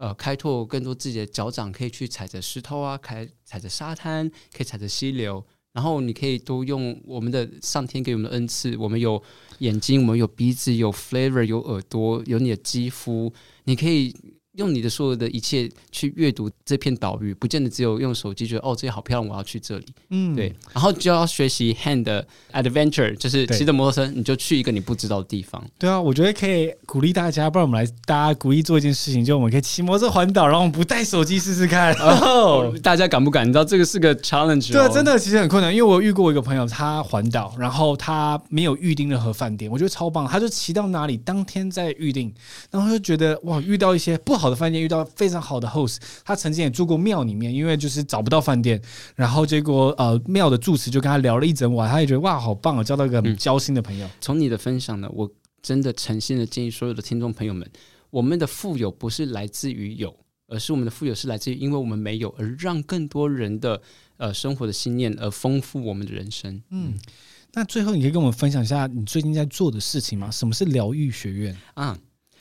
[0.00, 5.44] 呃，开拓更多自己的脚掌，可以去踩着石头啊，踩踩着沙滩，可以踩着溪流，
[5.74, 9.22] 然后你可以多用我们的上天给我们的恩赐，我们有
[9.58, 13.30] 眼睛，我们有鼻子，有 flavor，有耳朵，有你的肌肤，
[13.64, 14.16] 你可以。
[14.56, 19.86] 用你的所有的一切去阅读这片岛屿，不见得只有用手机觉得哦，这里好漂亮，我要去这里。
[20.10, 20.54] 嗯，对。
[20.72, 25.64] 然后就要学习 hand adventure，就是骑着摩托车，你就去一个你不知道的地方。
[25.78, 31.94] 对啊，我觉得可以鼓励大家，不然我们来大家鼓励做一件事情，就我们可以骑摩托车环岛，然后我们不带手机试试看。
[32.02, 33.46] 哦，大家敢不敢？
[33.46, 35.72] 你知道这个是个 challenge，对，啊真的其实很困难。
[35.72, 40.26] 因为我遇过一个朋友，他环岛，然后他没有预定任何饭店，我觉得超棒。
[40.26, 42.32] 他就骑到哪里，当天再预定，
[42.70, 48.80] 然后就觉得哇，遇到一些不好的饭店，遇到非常好的 host，他曾经也住过庙里面，因为就是找不到饭店，
[49.14, 54.06] 然后结果呃庙的住持就跟他聊了一整晚，他也觉得哇好棒哦，交到一个很交心的朋友。
[54.06, 55.30] 嗯，从你的分享呢，我
[55.62, 57.70] 真的诚心的建议所有的听众朋友们，
[58.08, 60.16] 我们的富有不是来自于有，
[60.48, 63.80] 而是我们的富有是来自于因为我们没有，而让更多人的
[64.16, 66.62] 呃生活的信念而丰富我们的人生。
[66.70, 66.94] 嗯，
[67.52, 70.30] 那最后你可以跟我们分享一下你最近在做的事情吗？
[70.30, 71.98] 什么是疗愈学院啊？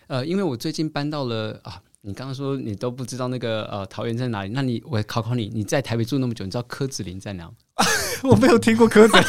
[0.07, 7.51] 呃，因为我最近搬到了啊，你刚刚说你都不知道那个呃桃园在哪里，那你我考考你，你在台北住那么久，你知道柯子林在哪吗？
[8.23, 9.13] 我没有听过柯子。
[9.17, 9.23] 林，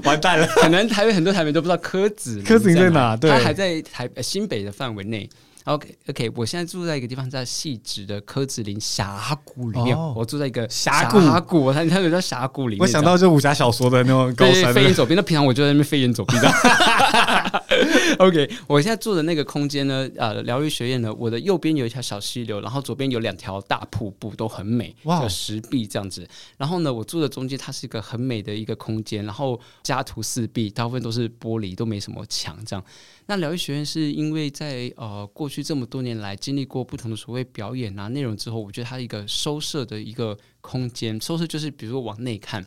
[0.04, 5.28] 完蛋了， 可能台北很多台北都不知道柯子柯子林在哪，对，他还在台新北的范围内。
[5.64, 9.96] OK OK，我现在住在一个地方，在细致的柯子林峡谷里面。
[10.14, 12.82] 我住在一个峡谷，峡谷，它它有叫峡谷里面。
[12.82, 15.14] 我想到就武侠小说的那种高山，飞檐走壁。
[15.14, 16.52] 那平常我就在那边飞檐走壁的。
[18.18, 26.28] OK，我现在住的那个空间呢，呃，疗愈学院呢，我的右边有一条小溪流，然后左边有两条大瀑布，都很美，叫石壁这样子。
[26.58, 32.84] 然后呢，我住的中间，它是一个很美的一个空间，然后家徒四壁，大部分都是玻璃，都没什么墙这样。
[33.26, 42.64] 那疗愈学院是因为在呃过去这么多年来经历过不同的所谓表演啊内容之后，我觉得它一个收摄的一个空间，收摄就是比如说往内看。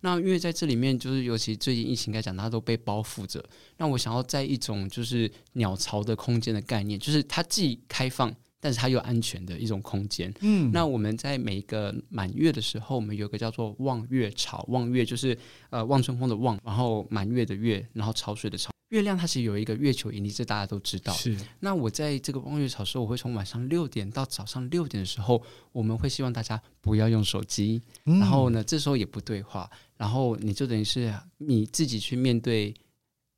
[0.00, 3.44] 那因为在这里面，就是尤其最近疫情来讲，它都被包覆着。
[3.78, 10.32] 那我想要在一种就是鸟巢的空间的概念，就是它既开放，但是它又安全的一种空间。
[10.40, 15.36] 嗯，那我们在每一个满月的时候，我们有个叫做望月潮，望月就是
[15.70, 18.70] 呃望春风的望，然后满月的月，然后潮水的潮。
[18.88, 21.12] 月亮它其实有一个月球引力，这大家都知道。
[21.12, 21.36] 是。
[21.60, 32.74] 那我在这个望月巢的时候，我会从晚上六点到早上六点的时候，我们会希望大家不要用手机，嗯、然后呢，这时候也不对话，然后你就等于是你自己去面对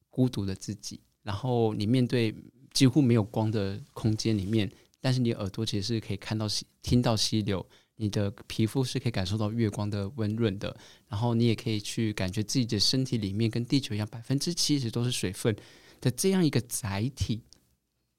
[0.08, 2.34] 孤独的自己，然后你面对
[2.72, 4.70] 几乎没有光的空间里面，
[5.00, 6.46] 但是你耳朵其实是可以看到、
[6.82, 7.66] 听到溪流。
[8.00, 10.74] 你的皮肤是可以感受到月光的温润的，
[11.06, 15.54] 然后你也可以去感觉自己的身体里面跟地球一样，百分之七十都是水分
[16.00, 17.42] 的这样一个载体，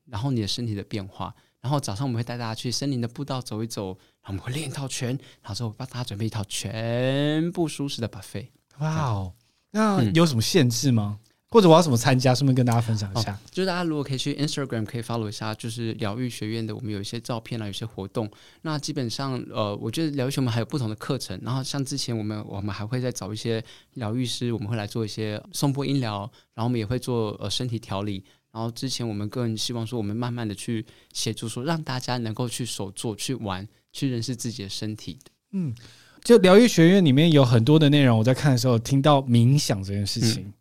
[0.06, 5.10] 然后你的身体的变化，然后早上我们会带大家去森林的步道走一走，然后我们会练一套拳，
[5.42, 8.50] 然后之后帮大家准备一套全部舒适的 buffet。
[8.78, 9.34] 哇哦，
[9.72, 11.20] 那有什么限制吗？
[11.52, 12.34] 或者我要怎么参加？
[12.34, 13.34] 顺便跟大家分享一下。
[13.34, 18.32] 哦，就是大家如果可以去 Instagram 可以 follow 一下，就是疗愈学院的，我们有一些照片啊，有些活动。
[18.62, 21.38] 那基本上，呃，我觉得疗愈学院还有不同的课程。
[21.44, 23.62] 然后像之前我们我们还会再找一些
[23.96, 26.20] 疗愈师，我们会来做一些颂钵音疗，
[26.54, 28.24] 然后我们也会做呃身体调理。
[28.54, 35.20] 然后之前我们更希望说，我们慢慢的去协助说，让大家能够去手做、去玩、去认识自己的身体。
[35.52, 35.76] 嗯，
[36.24, 40.44] 就疗愈学院里面有很多的内容，我在看的时候听到冥想这件事情。
[40.44, 40.54] 嗯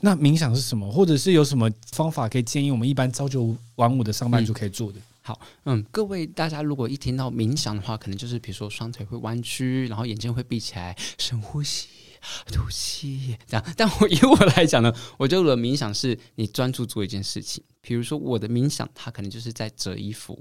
[0.00, 0.90] 那冥想是什么？
[0.90, 5.00] 或者是有什么方法可以建议我们一般朝九晚五的上班族可以做的？
[5.22, 11.88] 好，嗯，各位大家如果一听到冥想的话，可能就是比如说双腿会弯曲，然后眼睛会闭起来，深呼吸、
[12.46, 13.74] 吐气这样。
[13.76, 17.62] 但我以我来讲呢，我觉得冥想是你专注做一件事情。
[17.80, 20.40] 比如说我的冥想，它可能就是在折衣服，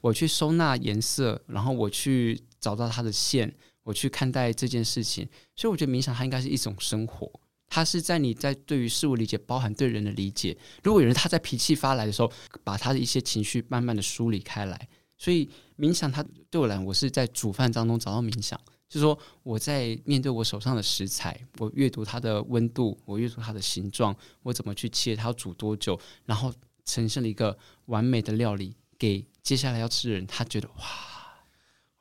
[0.00, 5.28] 我去收纳颜色，然后我去找到它的线，我去看待这件事情。
[5.56, 7.30] 所以我觉得冥想它应该是一种生活。
[7.74, 10.56] 他是在你在对于事物理解，包含对人的理解。
[10.84, 12.30] 如果有人他在脾气发来的时候，
[12.62, 14.88] 把他的一些情绪慢慢的梳理开来。
[15.18, 18.56] 所以冥想，他对我来讲，我是在煮饭当中找到冥想，
[18.88, 24.14] 就是说我在面对我手上的食材，我阅读它的温度，我阅读它的形状，
[24.44, 26.54] 我怎么去切，它要煮多久，然后
[26.84, 30.84] 呈现了一个完美的料理给接下来要吃的人，他觉得哇，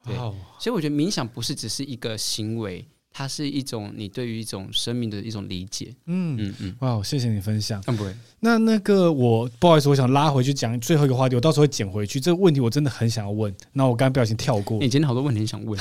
[0.05, 0.15] 对。
[0.59, 2.87] 所以我觉得冥想不是只是一个行为。
[3.15, 5.93] 它是一种你对于一种生命的一种理解。
[6.07, 7.79] 嗯嗯嗯，哇，谢谢你分享。
[7.85, 8.11] 嗯，不会。
[8.39, 12.19] 那那个我不好意思，我想拉回去讲最后一个话题，我到时候会捡回去。
[12.19, 14.79] 这个问题我真的很想要问，那我刚刚不小心跳过。
[14.79, 15.79] 你今天好多问题想问，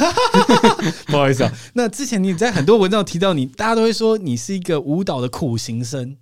[1.08, 1.52] 不好意思啊。
[1.72, 6.18] 那之前你在很多文章提到你，大家都会说你是一个舞蹈的苦行僧。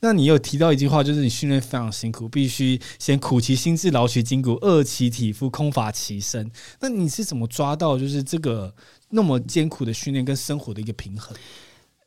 [0.00, 6.50] 那你有提到一句话，就是你训练非常辛苦，必须先苦其心志，劳其筋骨，饿其体肤，空乏其身。
[6.80, 8.74] 那你是怎么抓到就是这个？
[9.10, 11.36] 那么艰苦的训练跟生活的一个平衡，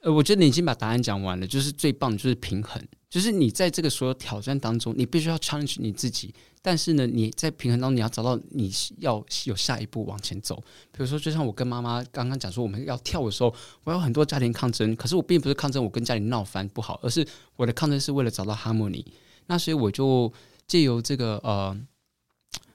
[0.02, 10.56] 呃，我觉得你已经把答案讲完了，就是最棒的就是平衡，就是你在这个所有挑战当中，你必须要 challenge 你自己，但是呢，你在平衡当中你要找到你要有下一步往前走。
[10.92, 17.26] 比如说，就像我跟妈妈刚刚讲说，我们要跳的时候，我有很多家庭抗争，可是我并不是抗争我跟家里闹翻不好，而是
[17.56, 19.04] 我的抗争是为了找到 harmony。
[19.48, 20.32] 那所以我就
[20.68, 21.76] 借由这个呃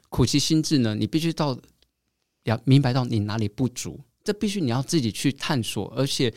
[0.08, 1.56] 苦其心志呢，你必须到
[2.44, 4.00] 要明白到你哪里不足。
[4.26, 6.34] 这必须你要自己去探索，而且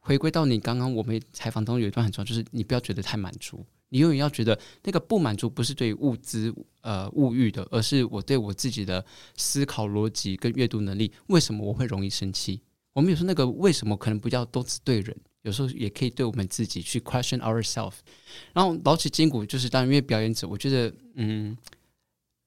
[0.00, 9.04] 回归到你刚刚我们采访中有一段很重要，就是你不要觉得太满足，你永远要觉得那个不满足不是对物资呃物欲的，而是我对我自己的
[9.36, 11.12] 思考逻辑跟阅读能力。
[11.28, 12.60] 为什么我会容易生气？
[12.92, 17.98] 我们有时候那个为什么可能不叫都只对人，有时候也可以对我们自己去 question ourselves。
[18.52, 21.56] 然后劳起筋骨，就是当然因为表演者，我觉得嗯，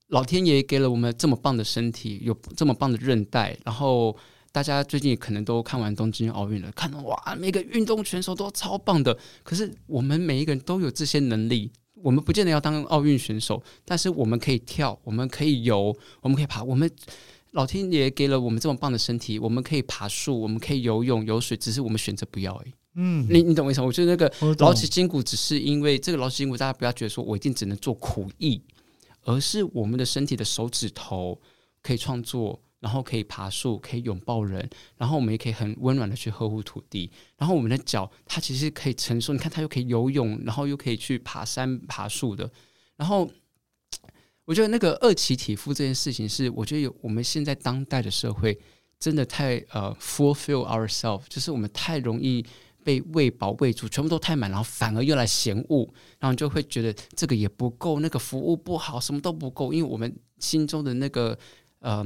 [0.08, 4.14] 老天爷给了我们这么棒的身体，有这么棒的韧带，然后。
[4.56, 9.18] 大家最近可能都看完东京奥运了，看到哇，每个运动选手都超棒的。
[9.44, 16.64] 可是我们每一个人都有这些能力，我们不见得要当奥运选手，但是我们可以跳，我们可以游，我们可以爬。
[16.64, 16.90] 我们
[17.52, 22.74] 老天爷给了我们这么棒的身体，我们可以爬树，我们可以游泳、游水，只是我们选择不要而已。
[22.94, 23.88] 嗯，你你懂我意思吗？
[23.88, 28.62] 我觉得那个劳其筋骨，只是因为这个劳其筋骨，大家不要觉得说我一定只能做苦役，
[29.26, 31.38] 而是我们的身体的手指头
[31.84, 32.62] 可以创作。
[32.86, 37.10] 然后可以爬树，可以拥抱人，然后我们也可以很温暖的去呵护土地。
[37.36, 42.48] 然后我们的脚，它其实可以承受，你看它又可以游泳，然后又可以去爬山、爬树的。
[42.96, 43.28] 然后
[44.44, 48.56] 我觉得那个饿其体肤这件事情，是我觉得有我们现在当代的社会
[49.00, 52.46] 真的太呃 fulfill ourselves，就是我们太容易
[52.84, 61.36] 被喂饱喂足，全部都太满，然后反而又来嫌恶，然后就会觉得这个也不够，那个服务不好，什么都不够，因为我们心中的那个
[61.80, 62.06] 呃。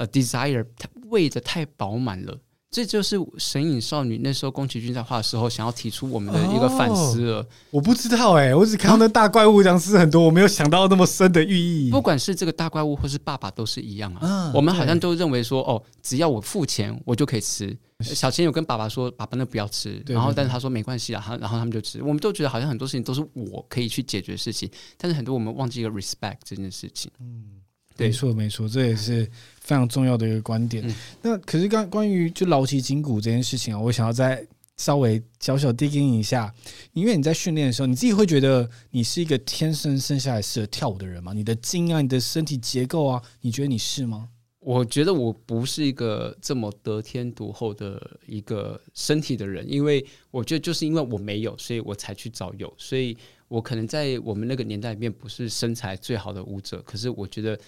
[0.00, 0.64] 呃，desire
[1.10, 2.34] 喂得太饱满了，
[2.70, 7.42] 这就是神隐少女那时候宫崎骏在画的时候想要提出我们的一个反思了。
[7.42, 11.90] 哦、我不知道哎、欸，我只看到那大怪物，讲是很多，我没有想到那么深的寓意。
[11.90, 14.20] 不管是这个大怪物或是爸爸都是一样啊。
[14.22, 17.76] 嗯、我们好像都认为说，哦，只要我付钱，我就可以吃。
[18.00, 22.02] 小钱有跟爸爸说，爸爸那不要吃，对对对，然后但是他说没关系啊，他然后他们就吃。
[22.02, 27.10] 我们都觉得好像很多事情都是我可以去解决的事情，但是很多我们忘记了 respect 这件事情。
[27.20, 27.59] 嗯。
[28.06, 29.24] 没错，没错，这也是
[29.60, 30.86] 非常重要的一个观点。
[30.86, 34.46] 嗯、那可是刚关于就劳其筋骨这件事情啊，我想要再
[34.76, 36.52] 稍微小小 digging 一下，
[36.94, 41.34] 因为你在训练的时候，你自己会觉得你是一个天生生下来适合跳舞的人吗？
[41.34, 44.28] 你的筋啊，你的身体结构啊，你觉得你是吗？
[44.60, 53.14] 我觉得我不是一个这么得天独厚的一个身体的人，因为我觉得就是因为我没有，所以我才去找有，所以
[53.48, 57.58] 我可能在我们那个年代里面不是身材最好的舞者，可是我觉得。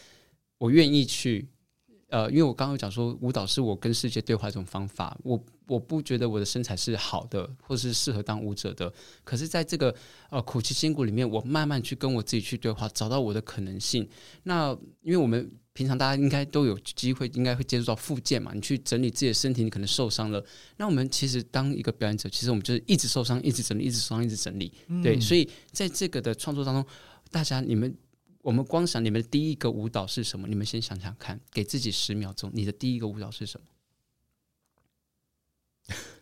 [0.63, 1.45] 我愿意去，
[2.07, 5.19] 呃，因为我刚刚讲说，舞蹈是我跟世界对话一种方法。
[5.25, 8.93] 我我不觉得我的身材是好的，或是适合当舞者的。
[9.25, 9.93] 可是，在这个
[10.31, 14.09] 呃苦其辛苦里面，我慢慢去跟我自己去对话，找到我的可能性。
[14.45, 18.53] 那因为我们平常大家应该都有机会，应该会接触到复健嘛。
[18.55, 20.45] 你去整理自己的身体，你可能受伤了。
[20.77, 24.73] 那我们其实当一个表演者，其实我们就是一直受伤，一直整理，一直受伤，一直整理。
[24.87, 26.87] 嗯、对，所以在这个的创作当中，
[27.33, 27.93] 大家你们。
[28.43, 30.47] 我们光想你们的第一个舞蹈是什么？
[30.47, 32.51] 你们先想想看，给自己十秒钟。
[32.53, 33.67] 你的第一个舞蹈是什么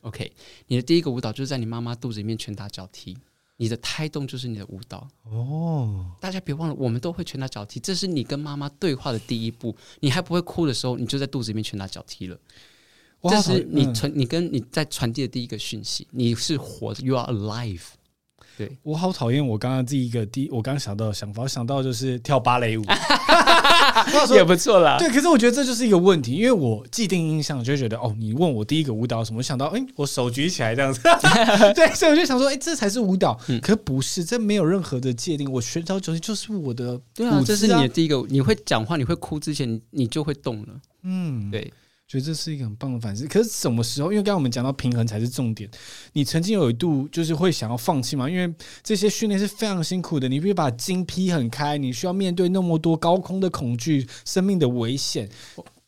[0.02, 0.32] ？OK，
[0.66, 3.16] 你的第一个舞蹈就是在你妈妈肚子里面拳打脚踢，
[3.56, 5.08] 你的胎动就是你的舞蹈。
[5.24, 9.74] 哦，大家别忘了，我们都会拳打脚踢，这是你跟妈妈对话的第一步。
[10.00, 12.38] 你还不会哭的时候，你就在肚子里面拳打脚踢了。
[13.22, 17.82] 这是你传，你跟你在传递的第一个讯息，你是活着，You are alive。
[18.60, 22.84] 对，我好讨厌我刚刚第一个第我刚刚想到的想法，我想到就是跳芭蕾舞，
[24.34, 24.98] 也不错啦。
[24.98, 31.00] 对，可是我觉得这就是一个问题，因为我既定印象就觉得哦，你问我第一个舞蹈什么，我想到哎，我手举起来这样子，
[31.74, 33.40] 对，所以我就想说，哎，这才是舞蹈。
[33.48, 35.50] 嗯、可不是，这没有任何的界定。
[35.50, 38.22] 我拳打脚踢就是我的、啊，对啊，这是你的第一个。
[38.28, 40.68] 你会讲话，你会哭之前，你就会动了。
[41.04, 41.72] 嗯，对。
[42.10, 44.10] 觉得这是一个很棒的反思，可是什么时候？
[44.10, 45.70] 因为刚刚我们讲到平衡才是重点。
[46.12, 48.28] 你曾经有一度就是会想要放弃吗？
[48.28, 48.52] 因为
[48.82, 55.30] 这些训练是非常辛苦的，你必须把筋劈很开，你需要面对那么多高空的恐惧、生命的危险。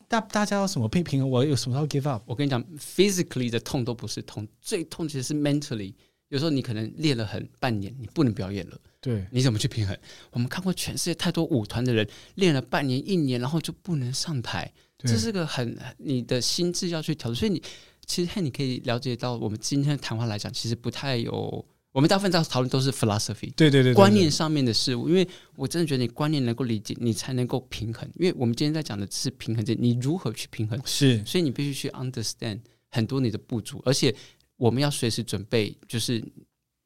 [0.07, 1.29] 大大家要什么平平衡？
[1.29, 2.23] 我有什么时候 give up？
[2.25, 5.93] 我跟你讲，physically 的痛都不是痛，最痛其实是 mentally。
[6.29, 8.77] 有时候你可能练了很半年，你不能表演了。
[9.01, 9.97] 对，你怎么去平衡？
[10.31, 14.71] 我们看过全世界太多舞团的人练了半年、一年，然后就不能上台。
[15.03, 17.61] 这是个很你的心智要去调整，所以你
[18.05, 21.65] 其实你可以了解到，我们今天的谈话来讲，其实不太有。
[21.91, 25.07] 我们大部分在讨论都是 philosophy，对对对，观念上面的事物。
[25.07, 28.09] 因为我真的觉得你观念能够理解，你才能够平衡。
[28.15, 30.79] 因为我们今天在讲的是平衡，这你如何去平衡？
[30.85, 34.15] 是，所以你必须去 understand 很多你的不足，而且
[34.57, 36.23] 我们要随时准备，就是。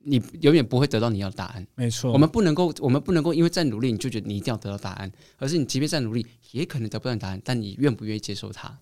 [0.10, 2.14] 你永远不会得到你要的答案，没错。
[2.14, 8.80] 我们不能够，我们不能够因为再努力，你就觉得你一定要得到答案，而是你即便再努力，也可能得不到答案，但你愿不愿意接受它？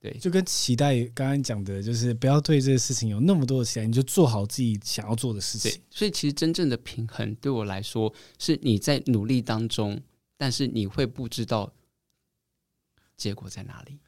[0.00, 5.80] 对，就跟期待刚刚讲的，就是不要对这个事情有那么多的期待，你就做好自己想要做的事情。
[5.88, 10.00] 所以，其实真正的平衡对我来说，是你在努力当中，
[10.36, 11.72] 但是你会不知道
[13.16, 14.00] 结果在哪里，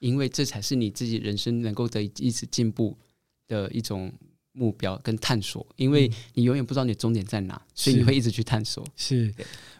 [0.00, 2.98] 因为这才是你自己人生能够得一直进步
[3.46, 4.12] 的一种。
[4.58, 8.84] 目标跟探索，因为你永远不知道你的终点在哪，所以你会一直去探索。
[8.96, 9.32] 是，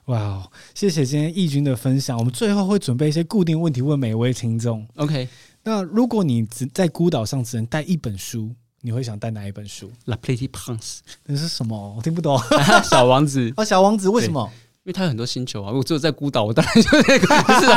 [0.04, 0.42] 哇，wow,
[0.74, 2.16] 谢谢今天翊君的分享。
[2.16, 4.86] 我们最后会准备一些固定问题问每一位听众。
[4.94, 5.28] OK，
[5.64, 11.94] 那如果你只在孤岛上只能带一本书，你会想带哪一本书？La Petite Prince，那是什么？
[11.96, 12.40] 我听不懂。
[12.88, 14.48] 小王子 哦，小王子为什么？
[14.84, 15.72] 因为他有很多星球啊。
[15.72, 17.02] 我只有在孤岛，我当然就 是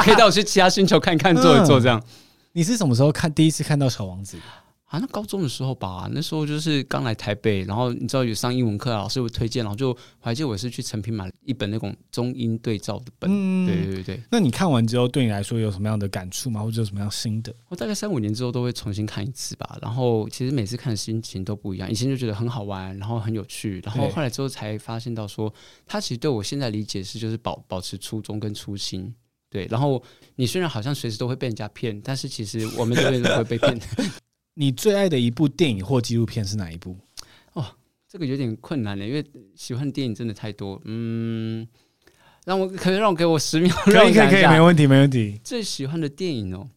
[0.03, 1.99] 可以带我去其他星球看看，坐一坐这样。
[1.99, 2.09] 嗯。
[2.53, 4.37] 你是什么时候看第一次看到小王子？
[4.91, 14.21] 啊，那高中的时候吧，那时候就是刚来台北，然后你知道有上英文课，老师有推荐，然后就我还记得我是去成品买了一本那种中英对照的本，嗯，对对对。
[14.29, 16.61] 那你看完之后，对你来说有什么样的感触吗？
[16.61, 17.55] 或者有什么样新的？
[17.69, 19.79] 我大概三五年之后都会重新看一次吧。
[19.81, 25.53] 然后其实每次看的心情都不一样，以前就觉得很好玩，然后很有趣，然后后来之后才发现到说，
[25.85, 29.15] 他其实对我现在理解是就是保保持初衷跟初心。
[29.49, 30.03] 对，然后
[30.35, 33.79] 你虽然好像随时都会被人家骗，但是其实我们这边都会被骗。
[34.55, 36.97] 你最爱的一部电影或纪录片是哪一部？
[37.53, 37.65] 哦，
[38.07, 39.25] 这个有点困难的，因为
[39.55, 40.81] 喜欢的电影真的太多。
[40.85, 41.65] 嗯，
[42.45, 45.39] 让我可以让我给我十秒，可以可以可以，没问题没问题。
[45.43, 46.67] 最喜欢的电影哦，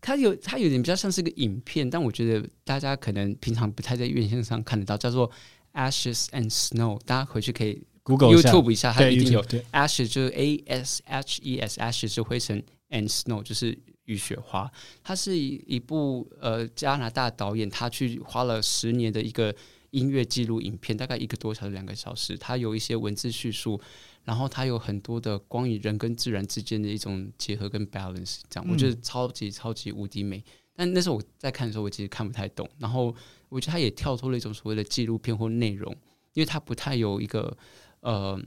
[0.00, 5.30] 它有它有点比较像是个影片，但我觉得大家可能平常不太在院线上看得到，叫做
[5.72, 9.42] 《Ashes and Snow》，大家回去可以 Google YouTube 一下，它一定有。
[9.72, 12.60] Ashes 就是 A S H E S，Ashes 是灰尘
[12.90, 13.78] ，and Snow 就是。
[14.10, 14.68] 雨雪花，
[15.04, 19.54] 它是一一部呃加拿大导演，他去花了十年的一个
[19.90, 22.36] 音乐记录影片，大概一个多小时两个小时。
[22.36, 23.80] 它有一些文字叙述，
[24.24, 30.42] 然后它有很多的关于人跟自然之间的一种结合跟 balance，这样、嗯、我觉得超级超级无敌美。
[30.74, 32.68] 但那时候我在看的时候，我其实看不太懂。
[32.78, 33.14] 然后
[33.48, 35.92] 我觉得他也跳脱了一种所谓的纪录片或内容，
[36.32, 37.56] 因为它不太有一个
[38.00, 38.40] 呃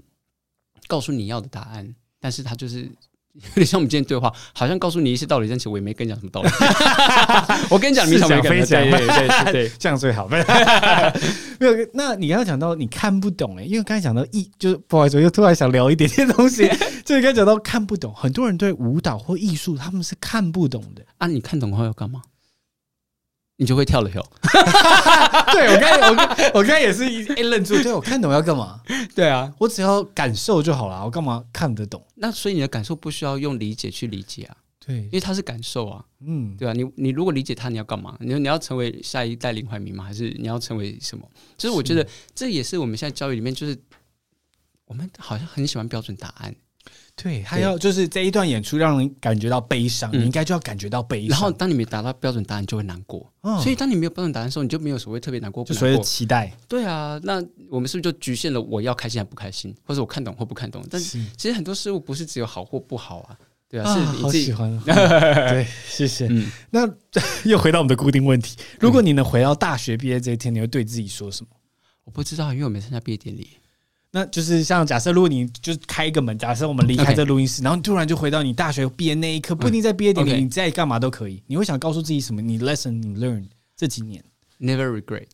[0.87, 2.91] 告诉你要的答案，但是他就是。
[3.33, 6.49] 有点像我们今天对话，好像告诉你一些道理，但其实我也没跟你讲什么道理。
[7.69, 10.27] 我跟你讲，你想非讲，对对对对，这样最好。
[10.29, 16.69] 没有，那你刚刚讲到你看不懂哎，因为刚才讲到艺，就是不好意思，我又突然想聊一点点东西。
[17.03, 21.03] 就是刚才讲到看不懂，很多人对舞蹈或艺术他们是看不懂的。
[21.17, 22.21] 啊，你看懂的话要干嘛？
[23.57, 24.21] 你就会跳了跳。
[25.53, 26.15] 对，我刚才我
[26.55, 27.81] 我刚才也是一一愣住。
[27.83, 28.81] 对，我看懂要干嘛？
[29.15, 31.03] 对啊，我只要感受就好了。
[31.05, 32.05] 我干嘛看得懂？
[32.15, 34.57] 那所以你的感受不需要用理解去理解啊。
[34.85, 38.17] 对，因为它是感受啊，嗯，对啊，你你如果理解它，你要干嘛？
[38.19, 40.03] 你你要成为下一代林怀民吗？
[40.03, 41.25] 还是你要成为什么？
[41.57, 43.77] 就是我觉得这也是我们现在教育里面，就是
[44.85, 46.53] 我们好像很喜欢标准答案。
[47.15, 51.29] 对，还要就是这一段演出让人感觉到悲伤，嗯、你应该就要感觉到悲伤。
[51.29, 53.31] 然后当你没达到标准答案，就会难过。
[53.41, 56.51] 哦、所以当你没有标准答案的时候，你就没有所谓特别难过，所谓的期待。
[56.67, 57.35] 对啊，那
[57.69, 60.83] 我们是不是就局限了我要开心还不开心，或者我看懂或不看懂？
[60.89, 63.37] 但是其实很多事物不是只有好或不好啊。
[63.69, 64.81] 对啊，是你自己好喜欢。
[64.85, 66.27] 对，谢谢。
[66.29, 66.87] 嗯、 那
[67.45, 71.49] 又回到我们的固定问题：如果你能回到大学毕业这一天，你会对自己说什么？
[72.03, 73.47] 我不知道，因为我没参加毕业典礼。
[74.15, 81.41] 那就是像假设，如果你就是开一个门，假设我们离开这录音室.然后你突然就回到你大学毕业那一刻，不一定在毕业典礼.你在干嘛都可以。
[81.47, 82.39] 你会想告诉自己什么？
[82.39, 84.23] 你 lesson 你 learn 这几年
[84.59, 85.25] ，never regret，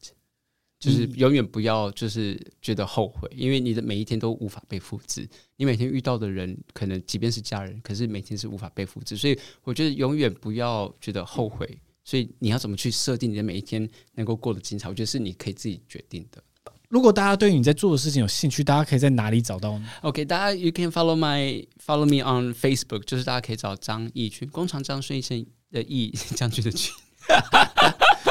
[0.80, 5.27] 就是永远不要就是觉得后悔，因为你的每一天都无法被复制。
[5.57, 9.17] 你每天遇到的人，可能即便是家人，可是每天是无法被复制。
[9.17, 11.77] 所以我觉得永远不要觉得后悔。
[12.05, 14.88] 所以你要怎么去设定你的每一天能够过得精彩？
[14.88, 16.41] 我觉得是你可以自己决定的。
[16.89, 26.91] 如果大家对你在做的事情有兴趣，大家可以在哪里找到呢？OK，大家 You can follow my follow me on Facebook，就是大家可以找张义群工厂张顺医生的义将军的军。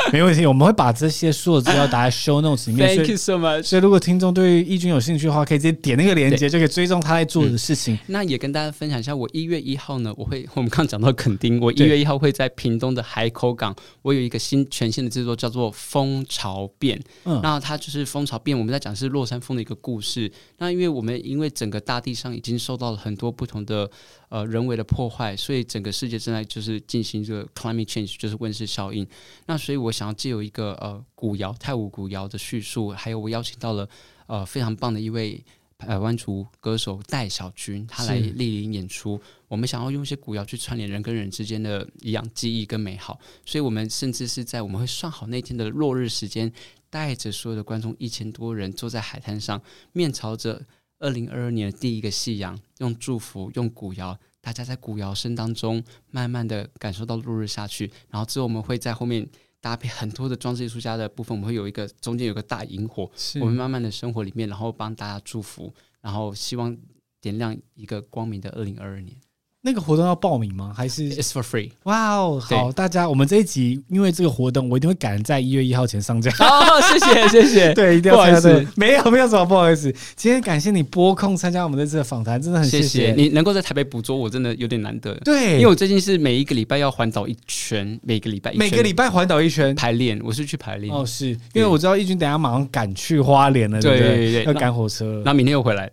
[0.12, 2.96] 没问题，我们会把这些所有资料打在 show notes 里面。
[2.96, 3.62] Thank you so much。
[3.64, 7.94] 所以，如果听众对义军有兴趣的话，可以直接点那个链接，就可以追踪他在做的事情。
[7.94, 16.98] 嗯、那也跟大家分享一下，我一月一号呢，我会我们刚讲到垦丁，我一月一号会在屏东的海口港，我有一个新全新的制作，叫做《蜂巢变》。
[17.24, 20.30] 嗯，那它就是《蜂巢变》，我们在讲是落山风的一个故事。
[20.58, 23.90] 那因为我们因为整个大地上已经受到了很多不同的。
[24.30, 29.06] 呃，人为的破坏，所以整个世界正在就是进行这个 climate change，就是温室效应。
[29.46, 33.88] 那所以我想要借由一个呃古谣泰武古谣的叙述，还有我邀请到了
[34.26, 35.42] 呃非常棒的一位
[35.78, 39.18] 台湾族歌手戴小军，他来莅临演出。
[39.46, 46.52] 我们想要用一些古谣去串联人跟人之间的一样记忆跟美好，所以我们甚至是在我们会算好那天的落日时间，
[46.90, 49.62] 带着所有的观众一千多人坐在海滩上，
[49.92, 50.66] 面朝着。
[50.98, 57.90] 二零二二年的第一个夕阳，用祝福，用古谣，大家在古谣声当中，慢慢的感受到落日下去。
[58.10, 59.28] 然后之后我们会在后面
[59.60, 66.76] 搭配很多的装置艺术家的部分，我们会有一个中间有个大萤火，我们慢慢的生活里面，然后帮大家祝福，然后希望
[67.20, 69.16] 点亮一个光明的二零二二年。
[69.60, 70.72] 那个活动要报名吗？
[70.74, 71.72] 还是 It's for free？
[71.82, 76.30] 哇哦，好，大家，我们这一集因为这个活动，我一定会赶在一月一号前上架。
[76.38, 78.70] 哦，谢谢，谢谢， 对，一定要参加。
[78.76, 79.92] 没有，没有什么不好意思。
[80.14, 85.12] 今天感谢你播控参加我们的这次的访谈，真的很谢谢，你能够在台北捕捉，我真的有点难得。
[85.24, 90.94] 对，因为我最近是每一个礼拜要环岛一圈，每个礼拜一每个礼拜环岛一圈排练，我是去排练。
[90.94, 95.90] 哦，是因为我知道义军等下马上赶去花莲了，对对对，要赶火车，那明天又回来。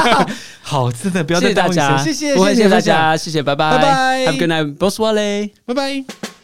[0.60, 3.77] 好，真的不要再谢谢大家，谢谢，谢谢大家，谢谢，拜拜。
[3.77, 6.36] 拜拜，Have a good night，Bonsoir，拜拜。